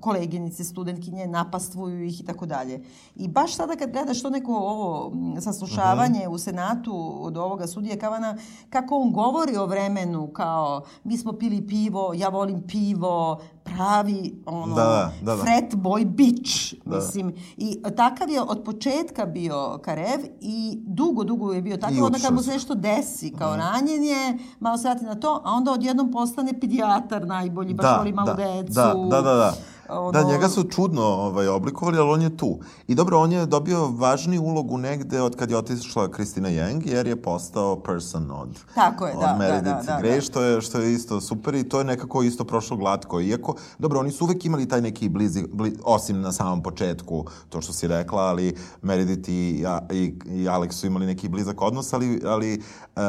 [0.00, 2.82] koleginice, studentkinje, napastvuju ih i tako dalje.
[3.16, 6.26] I baš sada kad gledaš to neko ovo saslušavanje uh.
[6.26, 6.34] -huh.
[6.34, 8.36] u Senatu od ovoga sudija Kavana,
[8.70, 14.74] kako on govori o vremenu kao mi smo pili pivo, ja volim pivo, pravi ono
[14.74, 15.42] da, da, da.
[15.42, 16.96] fret boy bitch da.
[16.96, 22.18] mislim i takav je od početka bio Karev i dugo dugo je bio tako onda
[22.18, 23.58] kad mu se nešto desi kao mm.
[23.58, 28.12] ranjen je malo se na to a onda odjednom postane pedijatar najbolji baš da, voli
[28.12, 29.54] malu da, decu da, da, da, da.
[29.98, 30.12] Ono...
[30.12, 32.58] Da, njega su čudno ovaj, oblikovali, ali on je tu.
[32.86, 37.06] I dobro, on je dobio važni ulogu negde od kad je otišla Kristina Yang, jer
[37.06, 40.20] je postao person od, Tako je, od da, Meredith da, da, Grey, da.
[40.20, 43.20] što je, što je isto super i to je nekako isto prošlo glatko.
[43.20, 47.60] Iako, dobro, oni su uvek imali taj neki blizi, bliz, osim na samom početku, to
[47.60, 52.20] što si rekla, ali Meredith i, i, i Alex su imali neki blizak odnos, ali,
[52.24, 52.62] ali
[52.96, 53.02] uh,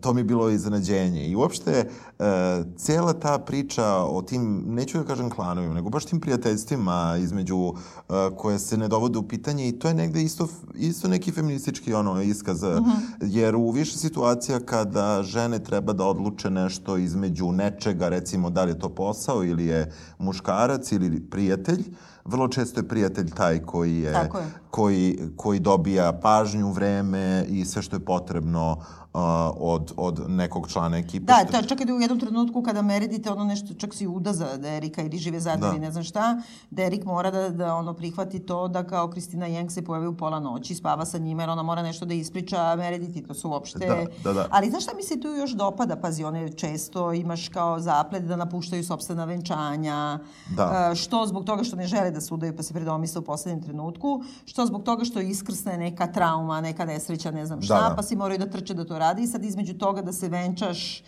[0.00, 1.26] to mi je bilo iznenađenje.
[1.26, 1.90] I uopšte,
[2.22, 7.56] uh, cijela ta priča o tim, neću da kažem klanovima, nego baš tim prijateljstvima između
[7.56, 7.74] uh,
[8.36, 12.22] koje se ne dovode u pitanje i to je negde isto, isto neki feministički ono
[12.22, 13.00] iskaz, mm -hmm.
[13.20, 18.70] jer u više situacija kada žene treba da odluče nešto između nečega, recimo da li
[18.70, 21.84] je to posao ili je muškarac ili prijatelj,
[22.24, 24.30] vrlo često je prijatelj taj koji je, je.
[24.70, 28.76] koji koji dobija pažnju, vreme i sve što je potrebno
[29.14, 29.20] uh,
[29.56, 31.24] od, od nekog člana ekipe.
[31.24, 34.32] Da, to, čak i da u jednom trenutku kada meredite ono nešto, čak si uda
[34.32, 35.78] za Derika ili žive zajedno da.
[35.78, 39.84] ne znam šta, Derik mora da, da ono prihvati to da kao Kristina Jeng se
[39.84, 43.28] pojavi u pola noći, spava sa njima jer ona mora nešto da ispriča, a Meredith
[43.28, 43.78] to su uopšte...
[43.78, 44.46] Da, da, da.
[44.50, 45.96] Ali znaš šta mi se tu još dopada?
[45.96, 50.18] Pazi, one često imaš kao zaplet da napuštaju sobstvena venčanja,
[50.56, 50.88] da.
[50.90, 54.22] Uh, što zbog toga što ne žele da sudaju pa se predomisle u poslednjem trenutku,
[54.44, 57.94] što zbog toga što iskrsne neka trauma, neka nesreća, ne znam šta, da, da.
[57.96, 61.02] pa si moraju da trče da to radi i sad između toga da se venčaš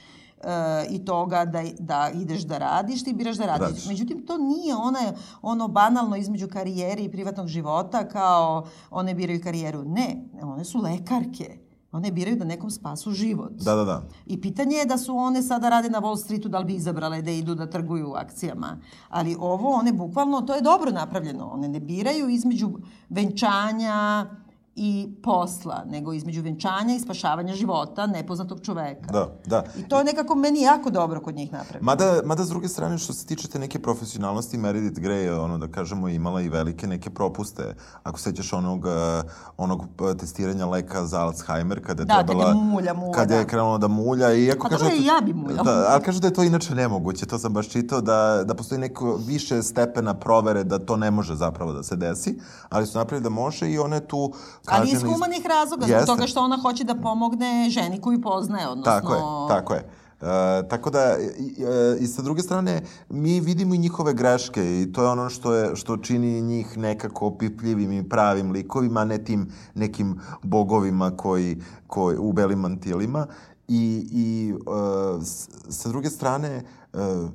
[0.44, 3.68] uh, i toga da, da ideš da radiš, ti biraš da radiš.
[3.68, 3.86] Radiš.
[3.86, 9.84] Međutim, to nije ona, ono banalno između karijere i privatnog života kao one biraju karijeru.
[9.84, 11.58] Ne, one su lekarke.
[11.94, 13.52] One biraju da nekom spasu život.
[13.52, 14.02] Da, da, da.
[14.26, 17.22] I pitanje je da su one sada rade na Wall Streetu, da li bi izabrale
[17.22, 18.78] da idu da trguju akcijama.
[19.08, 21.46] Ali ovo, one bukvalno, to je dobro napravljeno.
[21.46, 22.70] One ne biraju između
[23.08, 24.26] venčanja,
[24.76, 29.12] i posla, nego između venčanja i spašavanja života nepoznatog čoveka.
[29.12, 29.64] Da, da.
[29.78, 31.84] I to je nekako meni jako dobro kod njih napravljeno.
[31.84, 35.58] Mada, mada s druge strane, što se tiče te neke profesionalnosti, Meredith Grey je, ono,
[35.58, 37.74] da kažemo, imala i velike neke propuste.
[38.02, 39.22] Ako sećaš onog, eh,
[39.56, 39.84] onog
[40.18, 42.44] testiranja leka za Alzheimer, kada je da, trebala...
[42.44, 43.12] Da, kada mulja, mulja.
[43.12, 43.40] Kada da.
[43.40, 44.32] je krenulo da mulja.
[44.32, 45.62] I ako pa kaže, dobro, i ja bi muljala.
[45.62, 48.80] Da, ali kaže da je to inače nemoguće, to sam baš čitao, da, da postoji
[48.80, 53.22] neko više stepena provere da to ne može zapravo da se desi, ali su napravili
[53.22, 54.32] da može i one tu...
[54.66, 58.68] Ali iz humanih raznih razloga, zbog toga što ona hoće da pomogne ženi koju poznaje,
[58.68, 58.92] odnosno...
[58.92, 59.84] Tako je, tako je.
[60.22, 64.92] E, tako da, i, e, i sa druge strane, mi vidimo i njihove greške i
[64.92, 69.52] to je ono što, je, što čini njih nekako opipljivim i pravim likovima, ne tim
[69.74, 73.26] nekim bogovima koji, koji u belim mantilima.
[73.68, 75.22] I, i uh,
[75.68, 76.62] sa druge strane,
[76.94, 77.30] Uh,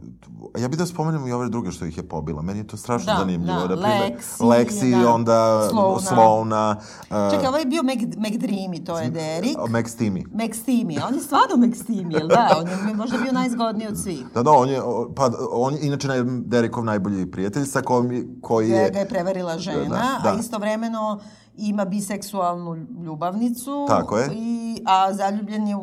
[0.62, 2.42] ja bih da spomenem i ove druge što ih je pobila.
[2.42, 3.68] Meni je to strašno da, zanimljivo.
[3.68, 5.14] Da, da Lexi, Lexi da.
[5.14, 6.00] onda Slovna.
[6.00, 9.58] Slovna uh, Čekaj, ovo je bio Meg, McDreamy, to je Derek.
[9.58, 10.24] McSteamy.
[10.34, 11.08] McSteamy.
[11.08, 12.56] On je stvarno McSteamy, jel da?
[12.58, 14.26] On je možda bio najzgodniji od svih.
[14.34, 14.82] Da, da, on je,
[15.16, 16.08] pa, on je inače
[16.46, 18.90] Derekov najbolji prijatelj sa kojim, koji je...
[18.92, 20.36] Ga je prevarila žena, da, da.
[20.36, 21.20] a istovremeno
[21.58, 23.86] ima biseksualnu ljubavnicu.
[23.88, 24.30] Tako je.
[24.34, 25.82] I, a zaljubljen je u,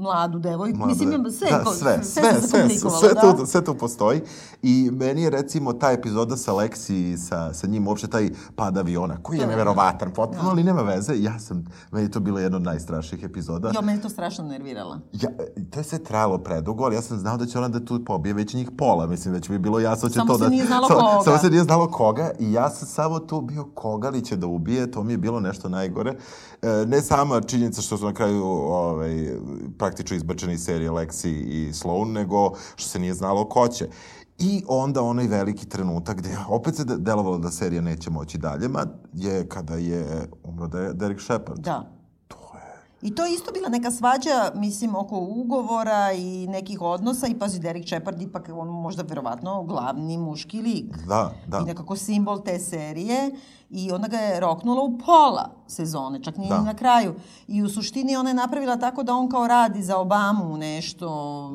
[0.00, 0.78] mladu devojku.
[0.78, 3.36] Mladu, Mislim, sve, da, sve, sve, sve, sve, sve, da?
[3.36, 4.20] tu, sve tu postoji.
[4.62, 9.16] I meni je recimo ta epizoda sa Lexi, sa, sa njim, uopšte taj pad aviona,
[9.22, 10.50] koji je neverovatan potpuno, da.
[10.50, 11.12] ali nema veze.
[11.16, 13.72] Ja sam, meni je to bila jedna od najstrašnijih epizoda.
[13.74, 15.00] Jo, meni to strašno nervirala.
[15.12, 15.30] Ja,
[15.70, 18.34] to je sve trajalo predugo, ali ja sam znao da će ona da tu pobije
[18.34, 19.06] već njih pola.
[19.06, 20.44] Mislim, već bi bilo jasno će samo to da...
[20.44, 21.24] Samo se nije znalo koga.
[21.24, 24.46] Samo se nije znalo koga i ja sam samo tu bio koga li će da
[24.46, 26.16] ubije, to mi je bilo nešto najgore.
[26.62, 29.36] E, ne sama činjenica što su na kraju ovaj,
[29.78, 33.88] praktično izbačeni iz serije Lexi i Sloan, nego što se nije znalo ko će.
[34.38, 38.86] I onda onaj veliki trenutak gde opet se delovalo da serija neće moći dalje, ma
[39.12, 41.60] je kada je umro Derek Shepard.
[41.60, 41.99] Da.
[43.02, 47.60] I to je isto bila neka svađa, mislim, oko ugovora i nekih odnosa i pazi,
[47.60, 50.96] Derek Shepard ipak on možda verovatno glavni muški lik.
[51.08, 51.58] Da, da.
[51.58, 53.30] I nekako simbol te serije
[53.70, 56.60] i onda ga je roknula u pola sezone, čak nije da.
[56.60, 57.14] na kraju.
[57.48, 61.08] I u suštini ona je napravila tako da on kao radi za Obamu nešto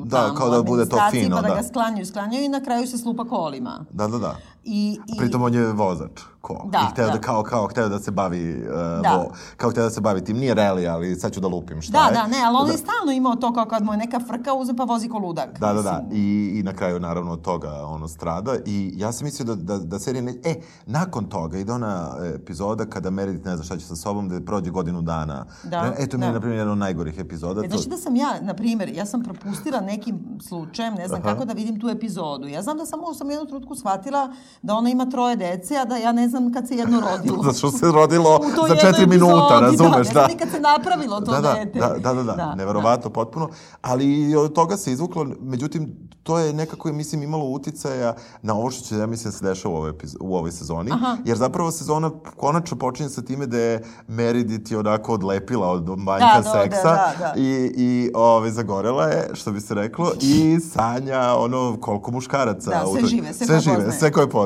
[0.04, 2.60] da, tamo, kao da bude to fino, pa da, da ga sklanjaju, sklanjaju i na
[2.60, 3.84] kraju se slupa kolima.
[3.90, 4.36] Da, da, da.
[4.66, 5.18] I, i...
[5.18, 6.68] Pritom on je vozač ko.
[6.72, 7.12] Da, I hteo da.
[7.12, 9.16] da kao, kao hteo da se bavi uh, da.
[9.16, 10.36] Vo, kao hteo da se bavi tim.
[10.36, 12.12] Nije reli, ali sad ću da lupim šta da, je.
[12.12, 12.72] Da, da, ne, ali on da.
[12.72, 15.58] je stalno imao to kao kad mu je neka frka uze pa vozi ko ludak.
[15.58, 16.04] Da, da, da.
[16.12, 18.56] I, I na kraju naravno od toga ono strada.
[18.66, 20.34] I ja sam mislio da, da, da serija ne...
[20.44, 20.54] E,
[20.86, 24.70] nakon toga ide ona epizoda kada Meredith ne zna šta će sa sobom, da prođe
[24.70, 25.46] godinu dana.
[25.64, 26.26] Da, e, to mi da.
[26.26, 27.64] je, na primjer, jedna od najgorih epizoda.
[27.64, 31.32] E, znači da sam ja, na primjer, ja sam propustila nekim slučajem, ne znam Aha.
[31.32, 32.48] kako da vidim tu epizodu.
[32.48, 34.32] Ja znam da sam u jednu trutku shvatila
[34.62, 37.42] da ona ima troje dece, a da ja ne znam kad se jedno rodilo.
[37.46, 40.08] Zato što se rodilo za četiri minuta, razumeš?
[40.08, 41.78] Da, ne znam kad se napravilo to da, da, dete.
[41.78, 43.14] Da, da, da, da, da neverovatno, da.
[43.14, 43.48] potpuno.
[43.82, 48.88] Ali od toga se izvuklo, međutim, to je nekako, mislim, imalo uticaja na ovo što
[48.88, 50.90] će, ja mislim, da se dešava u ovoj, u ovoj sezoni.
[50.92, 51.16] Aha.
[51.24, 56.40] Jer zapravo sezona konačno počinje sa time da je Meredith je onako odlepila od manjka
[56.44, 57.32] da, seksa da, da, da.
[57.36, 62.70] i, i ove, zagorela je, što bi se reklo, i sanja ono koliko muškaraca.
[62.70, 64.45] Da, sve žive, sve, sve žive, sve koje poznaje.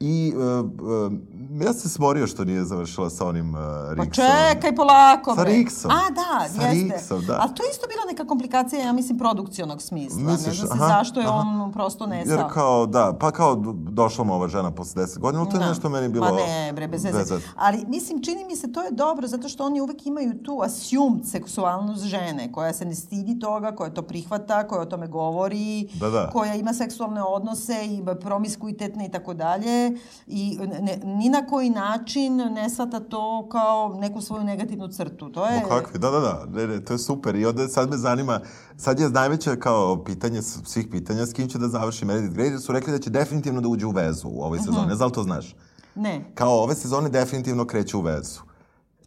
[0.00, 1.10] I uh, uh,
[1.50, 4.26] ja se smorio što nije završila sa onim uh, Riksom.
[4.26, 5.34] Pa čekaj, polako.
[5.34, 5.90] Sa Riksom.
[5.90, 6.94] A, da, sa jeste.
[6.94, 7.38] Riksom, da.
[7.40, 10.20] A to isto bila neka komplikacija, ja mislim, produkcionog smisla.
[10.20, 11.36] Misliš, ne znam se aha, zašto je aha.
[11.36, 12.32] on prosto nesao.
[12.32, 15.60] Jer kao, da, pa kao došla mu ova žena posle 10 godina, ali to je
[15.60, 15.68] da.
[15.68, 16.26] nešto meni bilo...
[16.26, 17.40] Ma ne, bre, bez veze.
[17.56, 21.26] Ali, mislim, čini mi se to je dobro, zato što oni uvek imaju tu assumed
[21.26, 26.10] seksualnost žene, koja se ne stidi toga, koja to prihvata, koja o tome govori, da,
[26.10, 26.30] da.
[26.30, 29.98] koja ima seksualne odnose i promiskuitetne i tako dalje.
[30.26, 35.32] I ne, ni na koji način ne shvata to kao neku svoju negativnu crtu.
[35.32, 35.62] To je...
[35.64, 37.34] O kakvi, da, da, da, ne, ne, to je super.
[37.36, 38.40] I onda sad me zanima,
[38.76, 42.60] sad je najveće kao pitanje svih pitanja s kim će da završi Meredith Grey, jer
[42.60, 44.78] su rekli da će definitivno da uđe u vezu u ovoj sezoni.
[44.78, 44.88] Uh -huh.
[44.88, 45.54] Ne znam li to znaš?
[45.94, 46.24] Ne.
[46.34, 48.40] Kao ove sezone definitivno kreće u vezu.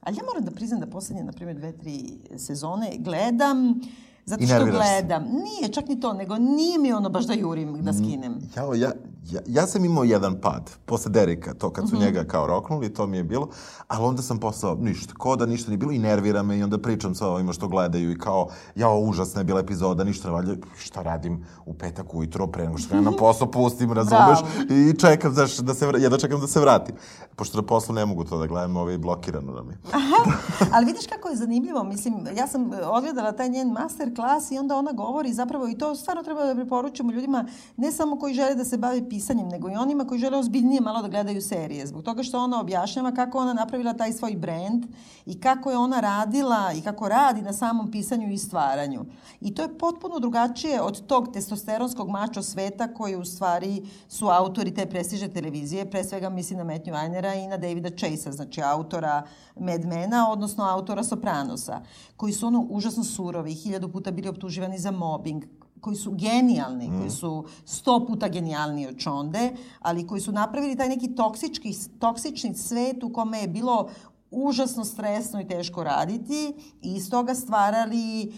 [0.01, 3.81] Ali ja moram da priznam da poslednje, na primjer, dve, tri sezone gledam
[4.25, 5.25] Zato što gledam.
[5.25, 5.31] Se.
[5.31, 8.35] Nije, čak ni to, nego nije mi ono baš da jurim, da skinem.
[8.55, 8.91] Ja, ja,
[9.31, 12.05] ja, ja sam imao jedan pad posle Derika, to kad su mm -hmm.
[12.05, 13.49] njega kao roknuli, to mi je bilo,
[13.87, 16.77] ali onda sam postao ništa, ko da ništa nije bilo i nervira me i onda
[16.77, 20.55] pričam sa ovima što gledaju i kao, ja, užasna je bila epizoda, ništa ne valja,
[20.77, 25.57] šta radim u petak ujutro pre nego što na posao pustim, razumeš, i čekam, znaš,
[25.57, 26.95] da se, jedno čekam da se vratim.
[27.35, 29.77] Pošto na poslu ne mogu to da gledam, ovaj blokirano nam je.
[29.91, 30.37] Aha,
[30.73, 34.75] ali vidiš kako je zanimljivo, mislim, ja sam odgledala taj njen master klas i onda
[34.75, 37.45] ona govori zapravo i to stvarno treba da preporučimo ljudima,
[37.77, 41.01] ne samo koji žele da se bave pisanjem, nego i onima koji žele ozbiljnije malo
[41.01, 41.87] da gledaju serije.
[41.87, 44.85] Zbog toga što ona objašnjava kako ona napravila taj svoj brand
[45.25, 49.05] i kako je ona radila i kako radi na samom pisanju i stvaranju.
[49.41, 54.73] I to je potpuno drugačije od tog testosteronskog mačo sveta koji u stvari su autori
[54.73, 59.23] te prestižne televizije, pre svega mislim na Matthew Einera i na Davida Chase-a, znači autora
[59.59, 61.81] Mad Mena, odnosno autora Sopranosa,
[62.17, 65.43] koji su ono užasno surovi, hiljadu puta bili optuživani za mobbing,
[65.83, 66.97] koji su genijalni, mm.
[66.97, 72.55] koji su sto puta genijalniji od Čonde, ali koji su napravili taj neki toksički, toksični
[72.55, 73.89] svet u kome je bilo
[74.31, 78.33] užasno stresno i teško raditi i iz toga stvarali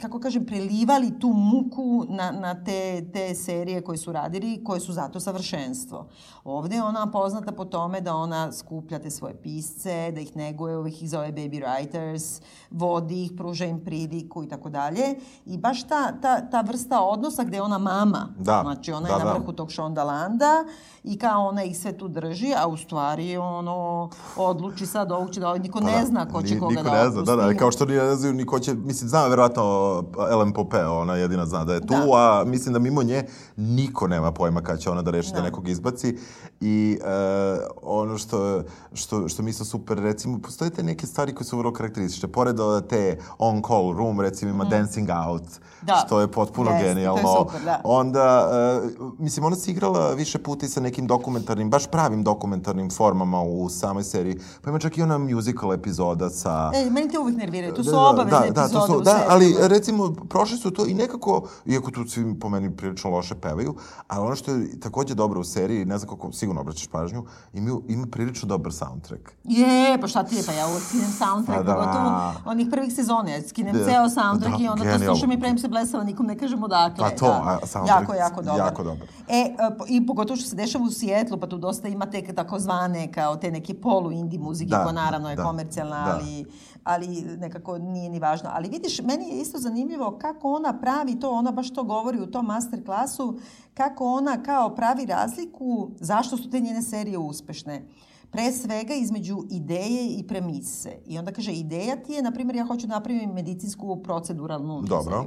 [0.00, 4.92] kako kažem, prelivali tu muku na, na te, te serije koje su radili, koje su
[4.92, 6.08] zato savršenstvo.
[6.44, 10.76] Ovde je ona poznata po tome da ona skuplja te svoje pisce, da ih neguje,
[10.76, 15.02] ovih ih zove baby writers, vodi ih, pruža im priliku i tako dalje.
[15.46, 18.60] I baš ta, ta, ta vrsta odnosa gde je ona mama, da.
[18.62, 19.32] znači ona da, je na da.
[19.32, 20.64] vrhu tog Shondalanda
[21.04, 25.40] i kao ona ih sve tu drži, a u stvari ono odluči sad, ovog će
[25.40, 27.36] da ovaj, niko pa ne da, zna ko će koga niko da ne zna, da,
[27.36, 31.46] da, kao što ne znaju ni ko će, mislim, zna verovatno Ellen Pope, ona jedina
[31.46, 32.40] zna da je tu, da.
[32.40, 33.24] a mislim da mimo nje
[33.56, 36.18] niko nema pojma kada će ona da reši da, da nekog izbaci
[36.60, 38.62] i uh, ono što,
[38.92, 42.56] što, što mi isto super, recimo, postoje te neke stvari koje su vrlo karakteristične, pored
[42.88, 44.68] te on-call room, recimo ima mm.
[44.68, 45.42] dancing out,
[45.82, 46.02] da.
[46.06, 47.22] što je potpuno yes, genijalno.
[47.22, 47.80] To je super, da.
[47.84, 48.50] Onda,
[48.98, 53.42] uh, mislim, ona se igrala više puta i sa nekim dokumentarnim, baš pravim dokumentarnim formama
[53.42, 54.38] u samoj seriji.
[54.62, 56.70] Pa ima čak i ona musical epizoda sa...
[56.74, 59.13] E, meni te uvijek nerviraju, to su da, obavezne da, epizode da, to su, da,
[59.28, 63.74] ali recimo, prošli su to i nekako, iako tu svi po meni prilično loše pevaju,
[64.08, 67.78] ali ono što je takođe dobro u seriji, ne znam kako sigurno obraćaš pažnju, ima,
[67.88, 69.22] ima prilično dobar soundtrack.
[69.44, 71.74] Je, pa šta ti je, pa ja skinem soundtrack, pa da.
[71.74, 75.40] pogotovo onih prvih sezona, ja skinem da, ceo soundtrack da, i onda to slušam i
[75.40, 77.10] pravim se blesava, nikom ne kažem odakle.
[77.10, 77.58] Pa to, da.
[77.62, 78.58] a soundtrack jako, jako dobar.
[78.58, 79.08] Jako dobar.
[79.28, 79.54] E, e
[79.88, 83.50] i pogotovo što se dešava u Sijetlu, pa tu dosta ima te takozvane kao te
[83.50, 86.14] neke polu indie muzike, da, koja naravno je da, komercijalna, da.
[86.14, 86.46] ali,
[86.84, 88.50] ali nekako nije ni važno.
[88.52, 92.30] Ali vidiš, meni je isto zanimljivo kako ona pravi to, ona baš to govori u
[92.30, 93.38] tom master klasu,
[93.74, 97.88] kako ona kao pravi razliku, zašto su te njene serije uspešne
[98.30, 100.98] pre svega između ideje i premise.
[101.06, 105.26] I onda kaže, ideja ti je, na primjer, ja hoću da napravim medicinsku proceduralnu Dobro.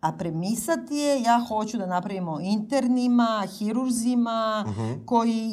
[0.00, 4.82] A premisa ti je, ja hoću da napravimo internima, hirurzima, uh mhm.
[4.82, 5.04] -huh.
[5.06, 5.50] koji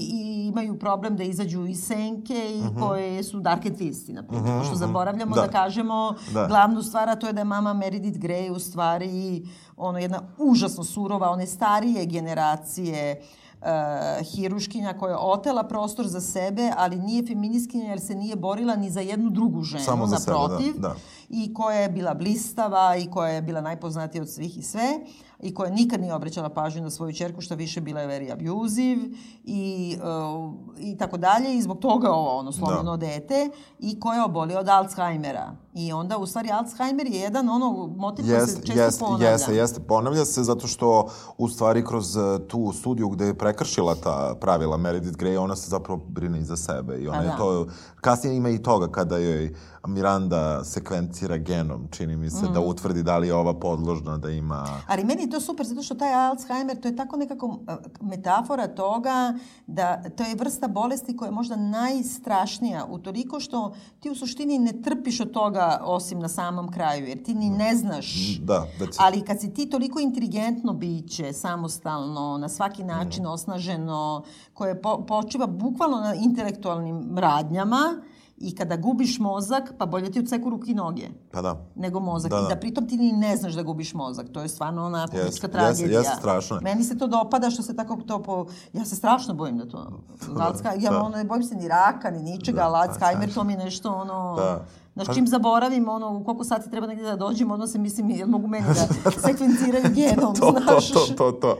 [0.48, 2.76] imaju problem da izađu iz senke i uh mhm.
[2.76, 2.88] -huh.
[2.88, 4.56] koje su dark twisti, na primjer.
[4.56, 4.66] Uh -huh.
[4.66, 6.48] Što zaboravljamo da, da kažemo da.
[6.48, 10.84] glavnu stvar, a to je da je mama Meredith Grey u stvari ono, jedna užasno
[10.84, 17.28] surova, one starije generacije uh, uh, hiruškinja koja je otela prostor za sebe, ali nije
[17.28, 20.74] feminiskinja jer se nije borila ni za jednu drugu ženu, Samo za naprotiv.
[20.74, 20.96] Sebe, da, da.
[21.30, 25.00] I koja je bila blistava i koja je bila najpoznatija od svih i sve
[25.40, 29.02] i koja nikad nije obraćala pažnju na svoju čerku, što više bila je very abusive
[29.44, 33.08] i, uh, i tako dalje i zbog toga ovo ono slomljeno da.
[33.08, 35.56] dete i koja je obolio od Alzheimera.
[35.74, 39.30] I onda, u stvari, Alzheimer je jedan ono motiv koji se često jest, ponavlja.
[39.30, 41.08] Jeste, jeste, ponavlja se zato što,
[41.38, 45.70] u stvari, kroz e, tu studiju gde je prekršila ta pravila Meredith Grey, ona se
[45.70, 46.98] zapravo brine i za sebe.
[46.98, 47.38] I ona A, je da.
[47.38, 47.68] to,
[48.02, 49.56] kasnije ima i toga kada joj
[49.88, 52.54] Miranda sekvencira genom, čini mi se, mm.
[52.54, 54.82] da utvrdi da li je ova podložna, da ima...
[54.88, 57.60] Ali meni to super, zato što taj Alzheimer, to je tako nekako
[58.02, 59.34] metafora toga
[59.68, 64.82] da to je vrsta bolesti koja je možda najstrašnija, utoliko što ti u suštini ne
[64.82, 68.38] trpiš od toga osim na samom kraju, jer ti ni ne znaš.
[68.42, 68.98] Da, da ti...
[69.00, 73.28] Ali kad si ti toliko inteligentno biće, samostalno, na svaki način mm.
[73.28, 74.24] osnaženo,
[74.54, 78.02] koje po, počiva bukvalno na intelektualnim radnjama,
[78.38, 81.08] I kada gubiš mozak, pa bolje ti odseku ruke i noge.
[81.32, 81.66] Pa da.
[81.76, 82.32] Nego mozak.
[82.32, 82.46] Da, da.
[82.46, 84.30] I da pritom ti ni ne znaš da gubiš mozak.
[84.32, 86.00] To je stvarno ona politička yes, tragedija.
[86.00, 86.60] Jeste, strašno.
[86.62, 88.46] Meni se to dopada što se tako to po...
[88.74, 90.04] Ja se strašno bojim da to...
[90.40, 91.02] Alzka, ja da.
[91.02, 94.36] ono, ne bojim se ni raka, ni ničega, da, ali Alzheimer to mi nešto ono...
[94.36, 94.66] Da.
[94.94, 98.10] Znaš, pa- čim zaboravim, ono, u koliko sati treba negdje da dođem, ono se mislim,
[98.10, 100.92] jel mogu meni da sekvenciraju genom, to, znaš?
[100.92, 101.58] To, to, to, to.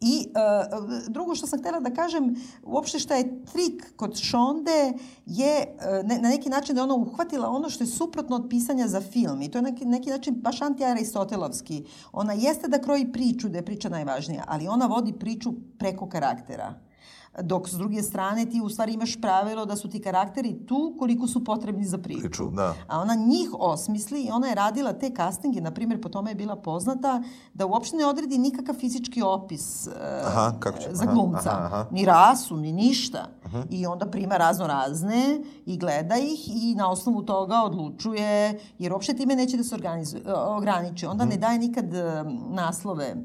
[0.00, 4.92] I uh, drugo što sam htjela da kažem, uopšte šta je trik kod Šonde
[5.26, 8.88] je uh, ne, na neki način da ona uhvatila ono što je suprotno od pisanja
[8.88, 9.42] za film.
[9.42, 11.84] I to je neki, neki način baš anti-aristotelovski.
[12.12, 16.89] Ona jeste da kroji priču, da je priča najvažnija, ali ona vodi priču preko karaktera.
[17.38, 21.26] Dok s druge strane ti u stvari imaš pravilo da su ti karakteri tu koliko
[21.26, 22.20] su potrebni za priču.
[22.20, 22.74] priču da.
[22.88, 26.34] A ona njih osmisli i ona je radila te castinge, na primjer po tome je
[26.34, 27.22] bila poznata,
[27.54, 29.92] da uopšte ne odredi nikakav fizički opis uh,
[30.26, 30.88] aha, kako će?
[30.92, 31.50] za glumca.
[31.50, 31.86] Aha, aha.
[31.90, 33.28] Ni rasu, ni ništa.
[33.44, 33.62] Aha.
[33.70, 39.14] I onda prima razno razne i gleda ih i na osnovu toga odlučuje, jer uopšte
[39.14, 39.76] time neće da se
[40.56, 41.06] ograniči.
[41.06, 41.30] Onda aha.
[41.30, 41.86] ne daje nikad
[42.48, 43.16] naslove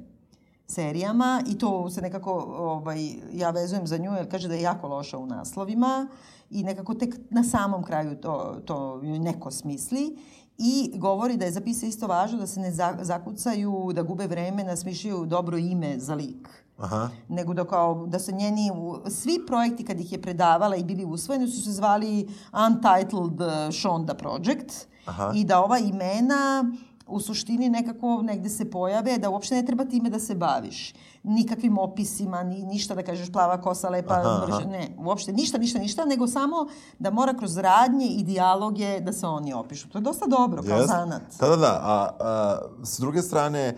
[0.68, 4.88] serijama i to se nekako ovaj, ja vezujem za nju jer kaže da je jako
[4.88, 6.08] loša u naslovima
[6.50, 10.18] i nekako tek na samom kraju to, to neko smisli
[10.58, 14.76] i govori da je zapisa isto važno da se ne zakucaju, da gube vreme, da
[14.76, 16.66] smišljaju dobro ime za lik.
[16.78, 17.10] Aha.
[17.30, 18.72] Nego da kao, da se njeni,
[19.10, 22.28] svi projekti kad ih je predavala i bili usvojeni su se zvali
[22.68, 23.40] Untitled
[23.72, 25.32] Shonda Project Aha.
[25.36, 26.72] i da ova imena
[27.08, 30.94] u suštini nekako negde se pojave, da uopšte ne treba time da se baviš.
[31.24, 34.60] Nikakvim opisima, ni, ništa da kažeš plava kosa, lepa, aha, aha.
[34.70, 36.68] ne, uopšte ništa, ništa, ništa, nego samo
[37.00, 39.90] da mora kroz radnje i dijaloge da se oni opišu.
[39.90, 40.88] To je dosta dobro kao yes.
[40.88, 41.22] zanat.
[41.40, 41.80] Da, da, da.
[41.84, 43.76] A, a s druge strane, e,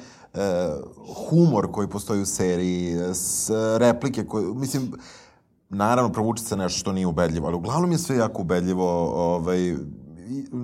[1.29, 4.93] humor koji postoji u seriji, s replike koje, mislim,
[5.69, 8.87] naravno provuče se nešto što nije ubedljivo, ali uglavnom je sve jako ubedljivo,
[9.35, 9.75] ovaj,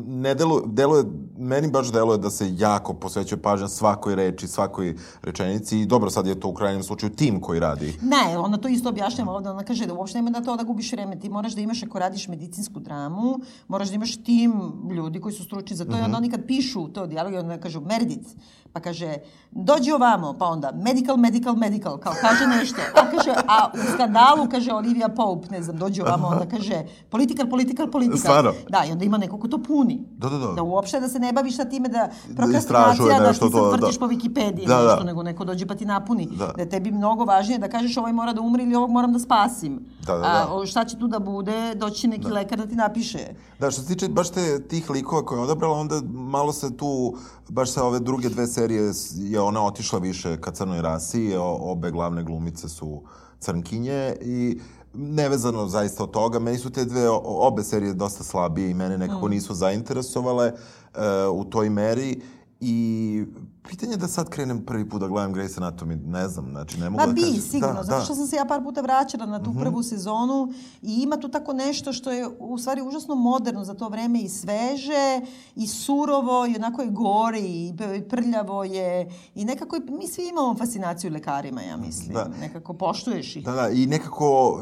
[0.08, 1.04] ne deluje, deluje,
[1.38, 6.28] meni baš deluje da se jako posvećuje pažnja svakoj reči, svakoj rečenici i dobro, sad
[6.28, 7.94] je to u krajnjem slučaju tim koji radi.
[8.02, 10.92] Ne, ona to isto objašnjava ovde, ona kaže da uopšte nema da to da gubiš
[10.92, 14.54] vreme, ti moraš da imaš, ako radiš medicinsku dramu, moraš da imaš tim
[14.92, 16.00] ljudi koji su stručni za to mm -hmm.
[16.00, 16.24] i onda mhm.
[16.24, 18.30] oni kad pišu to dijaloge, onda kažu Meredith,
[18.74, 19.18] pa kaže,
[19.52, 22.82] dođi ovamo, pa onda medical, medical, medical, kao kaže nešto.
[22.96, 27.50] A kaže, a u skandalu, kaže Olivia Pope, ne znam, dođi ovamo, onda kaže political,
[27.50, 28.20] political, political.
[28.20, 28.54] Stvarno?
[28.70, 30.06] Da, i onda ima neko ko to puni.
[30.18, 30.48] Da, da, da.
[30.48, 33.96] Da uopšte da se ne baviš sa time da prokrastinacija, da, da ti se vrtiš
[33.96, 34.00] da.
[34.00, 35.04] po Wikipediji, da, nešto, da.
[35.04, 36.26] nego neko dođe pa ti napuni.
[36.26, 36.54] Da.
[36.58, 39.80] da tebi mnogo važnije da kažeš ovaj mora da umri ili ovog moram da spasim.
[40.06, 40.62] Da, da, da.
[40.62, 42.34] A šta će tu da bude, doći neki da.
[42.34, 43.28] lekar da ti napiše.
[43.60, 47.16] Da, što se tiče baš te, tih likova koje je odabrala, onda malo se tu,
[47.50, 51.92] baš sa ove druge dve serije je ona otišla više ka crnoj rasi, o, obe
[51.92, 53.02] glavne glumice su
[53.40, 54.60] crnkinje i
[54.94, 59.28] nevezano zaista od toga, meni su te dve obe serije dosta slabije i mene nekako
[59.28, 59.30] mm.
[59.30, 62.22] nisu zainteresovale uh, u toj meri
[62.66, 63.26] I
[63.70, 67.02] pitanje da sad krenem prvi put da gledam Grey's Anatomy, ne znam, znači ne mogu
[67.02, 67.42] Ma da bi, kažem.
[67.42, 68.04] sigurno, da, zato da.
[68.04, 68.18] što da.
[68.18, 69.60] sam se ja par puta vraćala na tu mm -hmm.
[69.60, 73.90] prvu sezonu i ima tu tako nešto što je u stvari užasno moderno za to
[73.90, 75.22] vreme i sveže
[75.56, 77.74] i surovo i onako je gore i
[78.10, 82.14] prljavo je i nekako mi svi imamo fascinaciju lekarima, ja mislim.
[82.14, 82.30] Da.
[82.40, 83.46] Nekako poštuješ ih.
[83.46, 84.60] Da, da, i nekako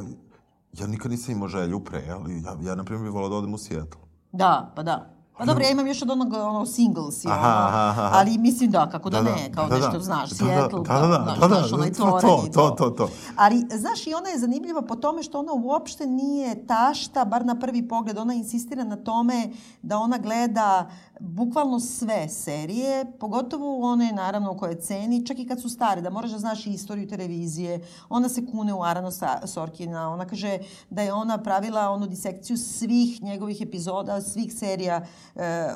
[0.80, 3.54] ja nikad nisam imao želju pre, ali ja, ja na primjer bih volao da odem
[3.54, 4.02] u Seattle.
[4.32, 5.21] Da, pa da.
[5.42, 8.10] Pa dobro, ja imam još od onog ono, singles, aha, aha, aha.
[8.14, 10.00] ali mislim da, kako da, da ne, kao da, nešto, da.
[10.00, 13.10] znaš, Seattle, da, da, da, da, da, znaš, onaj to, to, to, to, to.
[13.36, 17.60] Ali, znaš, i ona je zanimljiva po tome što ona uopšte nije tašta, bar na
[17.60, 19.50] prvi pogled, ona insistira na tome
[19.82, 20.90] da ona gleda
[21.20, 26.32] bukvalno sve serije, pogotovo one naravno koje ceni, čak i kad su stare, da moraš
[26.32, 27.88] da znaš istoriju televizije.
[28.10, 29.10] Ona se kune u Arano
[29.46, 30.58] Sorkina, ona kaže
[30.90, 35.06] da je ona pravila onu disekciju svih njegovih epizoda, svih serija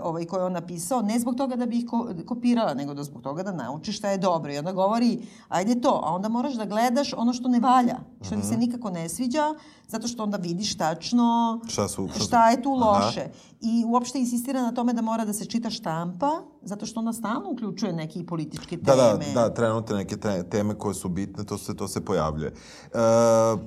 [0.04, 3.22] ovaj, koje on napisao, ne zbog toga da bi ih ko, kopirala, nego da zbog
[3.22, 4.54] toga da nauči šta je dobro.
[4.54, 8.36] I onda govori, ajde to, a onda moraš da gledaš ono što ne valja, što
[8.36, 8.42] mm -hmm.
[8.42, 8.60] mi se mhm.
[8.60, 9.54] nikako ne sviđa,
[9.88, 13.22] zato što onda vidiš tačno šta, su, šta, šta je tu loše.
[13.22, 13.30] Aha.
[13.62, 16.32] I uopšte insistira na tome da mora da se čita štampa,
[16.62, 18.98] zato što ona stalno uključuje neke političke teme.
[18.98, 22.50] Da, da, da, trenutne neke te, teme koje su bitne, to se, to se pojavljuje.
[22.50, 22.92] E,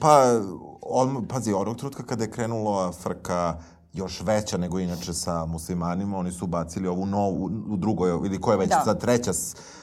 [0.00, 0.40] pa,
[0.82, 3.58] on, pazi, onog trenutka kada je krenula frka
[3.92, 8.54] još veća nego inače sa muslimanima, oni su bacili ovu novu, u drugoj, ili koja
[8.54, 8.94] je već da.
[8.94, 9.32] treća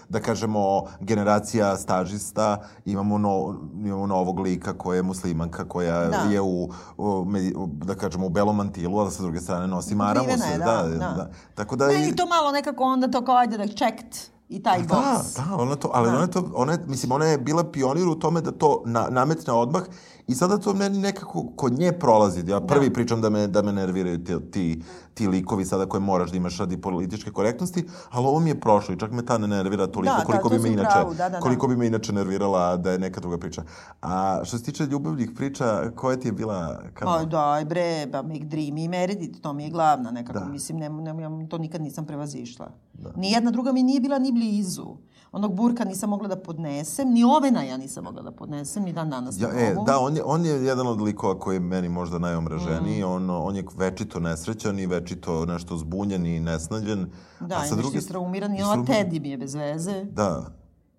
[0.10, 6.18] da kažemo, generacija stažista, imamo, no, imamo novog lika koja je muslimanka, koja da.
[6.18, 7.26] je u, u,
[7.68, 10.58] da kažemo, u belom mantilu, a sa druge strane nosi maramu se.
[10.58, 10.97] Da, da, da.
[10.97, 11.30] da.
[11.56, 11.88] Tako da...
[11.88, 14.18] Meni to malo nekako onda to kao ajde da checked
[14.49, 15.36] i taj da, box.
[15.36, 16.18] Da, da, ona to, ali da.
[16.18, 19.84] ona to, ona, mislim, ona je bila pionir u tome da to na, nametne odmah
[20.28, 22.44] i sada to meni nekako kod nje prolazi.
[22.48, 22.94] Ja prvi da.
[22.94, 24.82] pričam da me, da me nerviraju ti, ti,
[25.14, 28.94] ti likovi sada koje moraš da imaš radi političke korektnosti, ali ovo mi je prošlo
[28.94, 31.14] i čak me ta ne nervira toliko da, koliko da, to bi me inače, pravu,
[31.14, 31.74] da, da, koliko da.
[31.74, 33.64] bi me inače nervirala da je neka druga priča.
[34.02, 36.82] A što se tiče ljubavnih priča, koja ti je bila...
[36.94, 37.18] Kao...
[37.18, 40.46] Aj, daj bre, ba, Make Dream i Meredith, to mi je glavna nekako, da.
[40.46, 42.72] mislim, ne, ne, ne, to nikad nisam prevazišla.
[42.98, 43.12] Da.
[43.16, 44.98] Nijedna druga mi nije bila ni blizu.
[45.32, 49.10] Onog burka nisam mogla da podnesem, ni ovena ja nisam mogla da podnesem, ni dan
[49.10, 52.20] danas ja, e, Da, on je, on je jedan od likova koji je meni možda
[52.20, 53.04] najomraženiji.
[53.04, 53.08] Mm.
[53.08, 57.12] On, on je večito nesrećan i večito nešto zbunjen i nesnađen.
[57.39, 57.84] Da, a sa druge...
[57.84, 60.04] nešto istraumiran i ova Teddy mi je bez veze.
[60.04, 60.46] Da,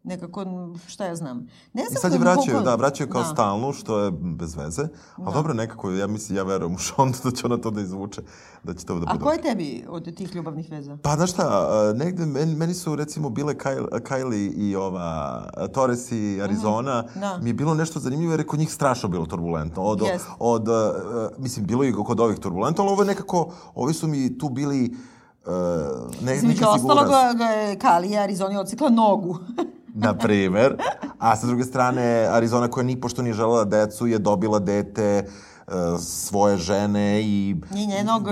[0.07, 0.44] nekako,
[0.86, 1.46] šta ja znam.
[1.72, 3.28] Ne znam I sad je vraćaju, da, vraćaju kao da.
[3.28, 4.82] stalnu, što je bez veze.
[5.16, 5.30] Ali da.
[5.32, 8.22] dobro, nekako, ja mislim, ja verujem u Šondu da će ona to da izvuče,
[8.62, 9.12] da će to da bude.
[9.12, 10.98] A ko je tebi od tih ljubavnih veza?
[11.02, 15.42] Pa, znaš šta, negde, meni, meni su, recimo, bile Kylie i ova,
[15.74, 17.20] Torres i Arizona, mm -hmm.
[17.20, 17.38] da.
[17.38, 19.82] mi je bilo nešto zanimljivo, jer je kod njih strašno bilo turbulentno.
[19.82, 20.20] Od, yes.
[20.38, 24.38] od, od, mislim, bilo i kod ovih turbulentno, ali ovo je nekako, ovi su mi
[24.38, 24.96] tu bili
[25.46, 25.52] Uh,
[26.24, 27.07] ne, Između ostalog,
[27.78, 29.38] Kalija Arizona odsikla nogu.
[29.97, 30.76] na primer.
[31.18, 35.24] A sa druge strane, Arizona koja ni pošto nije želela decu je dobila dete
[35.66, 37.57] uh, svoje žene i...
[37.74, 38.28] I njenog...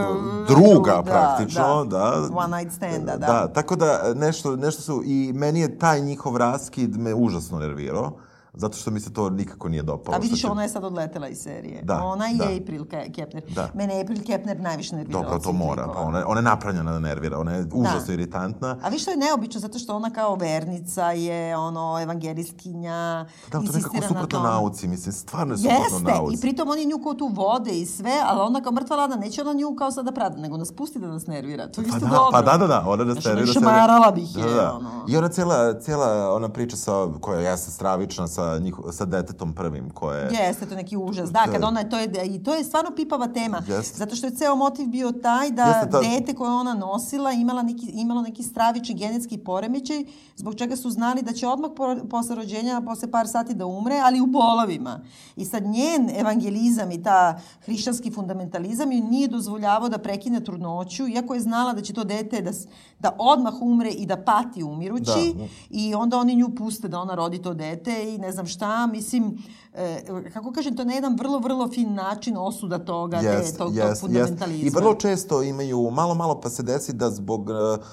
[0.48, 1.98] Druga, da, praktično, da.
[1.98, 2.28] da.
[2.36, 3.16] One night stand, da.
[3.16, 5.02] Da, tako da nešto, nešto su...
[5.04, 8.18] I meni je taj njihov raskid me užasno nervirao
[8.54, 10.16] zato što mi se to nikako nije dopalo.
[10.16, 10.48] A vidiš, će...
[10.48, 11.82] ona je sad odletela iz serije.
[11.82, 12.44] Da, ona i da.
[12.44, 12.84] April
[13.14, 13.42] Kepner.
[13.54, 13.70] Da.
[13.74, 15.20] Mene April Kepner najviše nervira.
[15.20, 15.88] Dobro, to mora.
[15.94, 17.38] Pa ona, ona je napravljena da nervira.
[17.38, 18.12] Ona je užasno da.
[18.12, 18.78] iritantna.
[18.82, 23.26] A viš što je neobično, zato što ona kao vernica je, ono, evangeliskinja.
[23.52, 24.88] Da, to je nekako suprotno na nauci.
[24.88, 26.12] Mislim, stvarno je suprotno Jeste.
[26.12, 26.34] nauci.
[26.34, 29.40] I pritom oni nju kao tu vode i sve, ali ona kao mrtva lada, neće
[29.40, 31.66] ona nju kao sada prada, nego nas pusti da nas nervira.
[31.66, 32.30] To je pa isto da, dobro.
[32.32, 33.52] Pa da, da, da, ona nas nervira.
[33.52, 34.74] Šmarala bih je, da, da.
[34.74, 34.90] ono.
[35.08, 39.54] I ona cijela, cijela ona priča sa, koja jeste stravična sa sa, njiho, sa detetom
[39.54, 40.30] prvim koje...
[40.32, 41.32] Jeste, to je neki užas.
[41.32, 43.62] Da, kad ona, to je, i to je stvarno pipava tema.
[43.68, 43.98] Jeste.
[43.98, 47.62] Zato što je ceo motiv bio taj da Jeste, ta- dete koje ona nosila imala
[47.62, 50.04] neki, imalo neki stravični genetski poremećaj,
[50.36, 54.00] zbog čega su znali da će odmah po, posle rođenja, posle par sati da umre,
[54.04, 55.00] ali u bolovima.
[55.36, 61.34] I sad njen evangelizam i ta hrišćanski fundamentalizam ju nije dozvoljavao da prekine trudnoću, iako
[61.34, 62.50] je znala da će to dete da,
[62.98, 65.34] da odmah umre i da pati umirući.
[65.34, 65.44] Da.
[65.70, 68.86] I onda oni nju puste da ona rodi to dete i ne znam šta.
[68.86, 69.38] Mislim,
[69.74, 73.58] e, kako kažem, to je na jedan vrlo, vrlo fin način osuda toga, te, Jest,
[73.58, 74.00] tog, tog jest, jest.
[74.00, 74.66] fundamentalizma.
[74.66, 77.84] I vrlo često imaju, malo, malo pa se desi da zbog uh,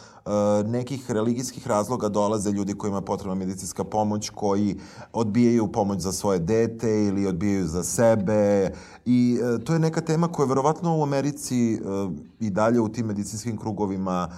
[0.66, 4.80] nekih religijskih razloga dolaze ljudi kojima je potrebna medicinska pomoć, koji
[5.14, 8.72] odbijaju pomoć za svoje dete ili odbijaju za sebe.
[9.06, 13.06] I uh, to je neka tema koja verovatno u Americi uh, i dalje u tim
[13.06, 14.30] medicinskim krugovima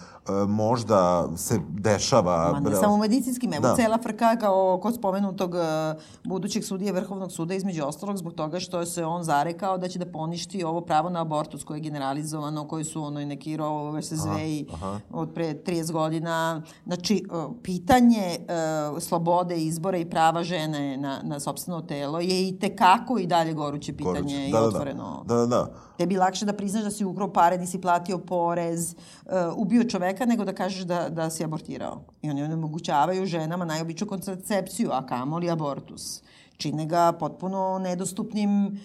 [0.47, 2.51] možda se dešava.
[2.51, 3.75] Ma ne samo u medicinskim, evo Da.
[3.75, 5.55] cela frka kao kod spomenutog
[6.23, 10.05] budućeg sudije Vrhovnog suda između ostalog zbog toga što se on zarekao da će da
[10.05, 14.11] poništi ovo pravo na abortus koje je generalizovano, koji su ono i neki Roe vs.
[14.11, 14.65] Wade
[15.11, 16.61] od pre 30 godina.
[16.85, 22.59] Znači, uh, pitanje uh, slobode izbora i prava žene na, na sobstveno telo je i
[22.59, 24.47] tekako i dalje goruće pitanje Goruće.
[24.47, 24.67] i Da, da, da.
[24.67, 25.23] otvoreno.
[25.27, 25.71] Da, da, da.
[25.97, 28.95] Tebi je lakše da priznaš da si ukrao pare, nisi platio porez,
[29.25, 32.01] uh, ubio čoveka, nego da kažeš da, da si abortirao.
[32.21, 36.21] I oni onemogućavaju ženama najobiču kontracepciju, a kamoli abortus.
[36.53, 38.79] Čine ga potpuno nedostupnim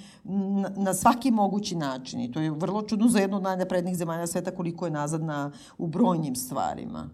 [0.76, 2.20] na, svaki mogući način.
[2.20, 5.86] I to je vrlo čudno za jednu od najnaprednijih zemalja sveta koliko je nazadna u
[5.86, 7.08] brojnim stvarima.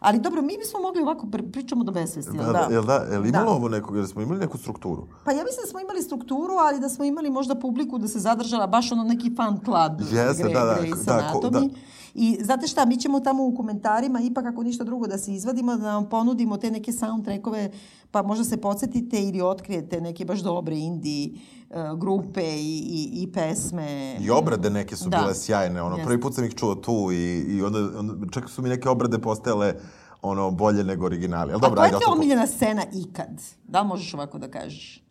[0.00, 2.58] Ali dobro, mi bismo mogli ovako, pri- pričamo do besvesti, jel Da, da?
[2.60, 3.50] da, jel da, jel imalo Da.
[3.50, 5.06] ovo nekog, jel smo imali neku strukturu?
[5.24, 8.18] Pa ja mislim da smo imali strukturu, ali da smo imali možda publiku da se
[8.20, 11.50] zadržala baš ono neki fan club Jeste, da, da, Grey's da, Anatomy.
[11.50, 11.76] da.
[12.18, 15.76] I znate šta, mi ćemo tamo u komentarima ipak ako ništa drugo da se izvadimo,
[15.76, 17.70] da vam ponudimo te neke soundtrackove,
[18.10, 21.28] pa možda se podsjetite ili otkrijete neke baš dobre indie
[21.70, 24.16] uh, grupe i, i, i pesme.
[24.20, 25.18] I obrade neke su Da.
[25.18, 28.62] bile sjajne, ono, prvi put sam ih čuo tu i, i onda, onda, čak su
[28.62, 29.74] mi neke obrade postajale
[30.22, 31.52] ono, bolje nego originali.
[31.52, 33.42] Ali A dobro, koja ajde, je to tvoja omiljena scena ikad?
[33.64, 35.05] Da li možeš ovako da kažeš?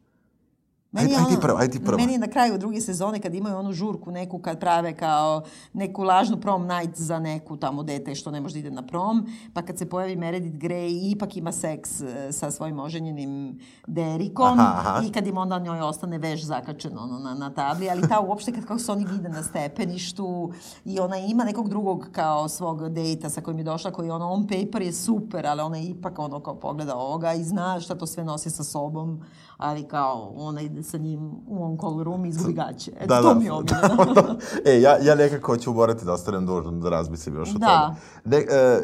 [0.95, 1.97] Meni je Ajde- ajde ono- prva, ajde ti prva.
[1.97, 5.41] Meni je na kraju druge sezone kad imaju onu žurku neku kad prave kao
[5.73, 9.25] neku lažnu prom night za neku tamo dete što ne može da ide na prom,
[9.53, 14.59] pa kad se pojavi Meredith Grey i ipak ima seks e, sa svojim oženjenim Derikom
[14.59, 15.01] Aha, aha.
[15.05, 18.51] i kad im onda njoj ostane veš zakačen ono, na, na tabli, ali ta uopšte
[18.51, 20.51] kad kako se oni vide na stepeništu
[20.85, 24.47] i ona ima nekog drugog kao svog dejta sa kojim je došla koji ono on
[24.47, 28.23] paper je super, ali ona ipak ono kao pogleda ovoga i zna šta to sve
[28.23, 29.21] nosi sa sobom,
[29.57, 32.91] ali kao ona ide sa njim u on call room i izgubi gaće.
[32.95, 33.39] Eto, Da, to da.
[33.39, 34.35] mi je omiljeno.
[34.65, 37.65] e, ja, ja nekako ću morati da ostanem dužan da razmislim još o Da.
[37.67, 37.95] tome.
[38.25, 38.81] Ne, e,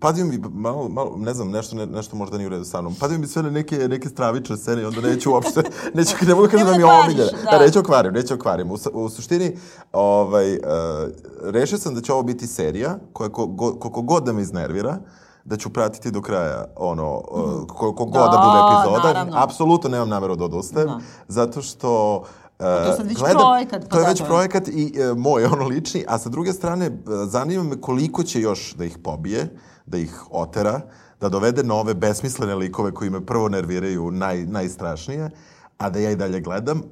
[0.00, 2.94] padio mi malo, malo, ne znam, nešto, ne, nešto možda nije u redu sa mnom.
[2.94, 5.62] Padio mi sve na neke, neke stravične scene i onda neću uopšte,
[5.94, 7.30] neću, ne mogu kažem da mi je da omiljena.
[7.44, 7.50] da.
[7.50, 8.70] Da, neću okvarim, neću okvarim.
[8.70, 9.56] U, u suštini,
[9.92, 10.60] ovaj, uh,
[11.42, 14.96] rešio sam da će ovo biti serija koja ko, go, koliko god da me iznervira,
[15.44, 17.22] da ću pratiti do kraja ono, uh,
[17.68, 19.08] koliko god da, Da, bude epizoda.
[19.08, 19.32] naravno.
[19.36, 20.98] Apsolutno nemam nameru da odustajem, Da.
[21.28, 22.24] zato što uh,
[22.58, 24.26] to je sad već gledam- projekat, pa To je da, već je.
[24.26, 26.92] projekat i e, moj, ono lični, a sa druge strane, e,
[27.26, 29.48] zanima me koliko će još da ih pobije,
[29.86, 30.80] da ih otera,
[31.20, 35.30] da dovede nove besmislene likove koji me prvo nerviraju naj, najstrašnije,
[35.78, 36.82] a da ja i dalje gledam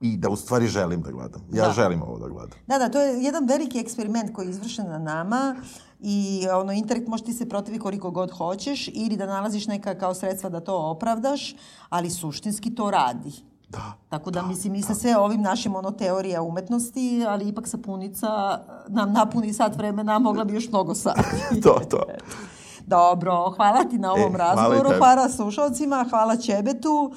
[0.00, 1.40] i da u stvari želim da gledam.
[1.52, 1.72] Ja Da.
[1.72, 2.58] želim ovo da gledam.
[2.66, 5.56] Da, da, to je jedan veliki eksperiment koji je izvršen na nama
[6.02, 10.14] i ono, internet može ti se protivi koliko god hoćeš ili da nalaziš neka kao
[10.14, 11.54] sredstva da to opravdaš,
[11.88, 13.32] ali suštinski to radi.
[13.68, 13.92] Da.
[14.08, 18.28] Tako da, mislim, mi sa sve ovim našim ono teorija umetnosti, ali ipak sapunica
[18.88, 21.22] nam napuni sat vremena, mogla bi još mnogo sati.
[21.62, 22.02] to, to.
[22.86, 24.98] Dobro, hvala ti na ovom E, hvala razgovoru, tebi.
[24.98, 27.12] hvala slušalcima, hvala Čebetu.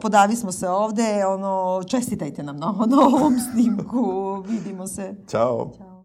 [0.00, 5.14] Podavi smo se ovde, ono, čestitajte nam na, na ovom snimku, vidimo se.
[5.28, 5.70] Ćao.
[5.78, 5.95] Ćao.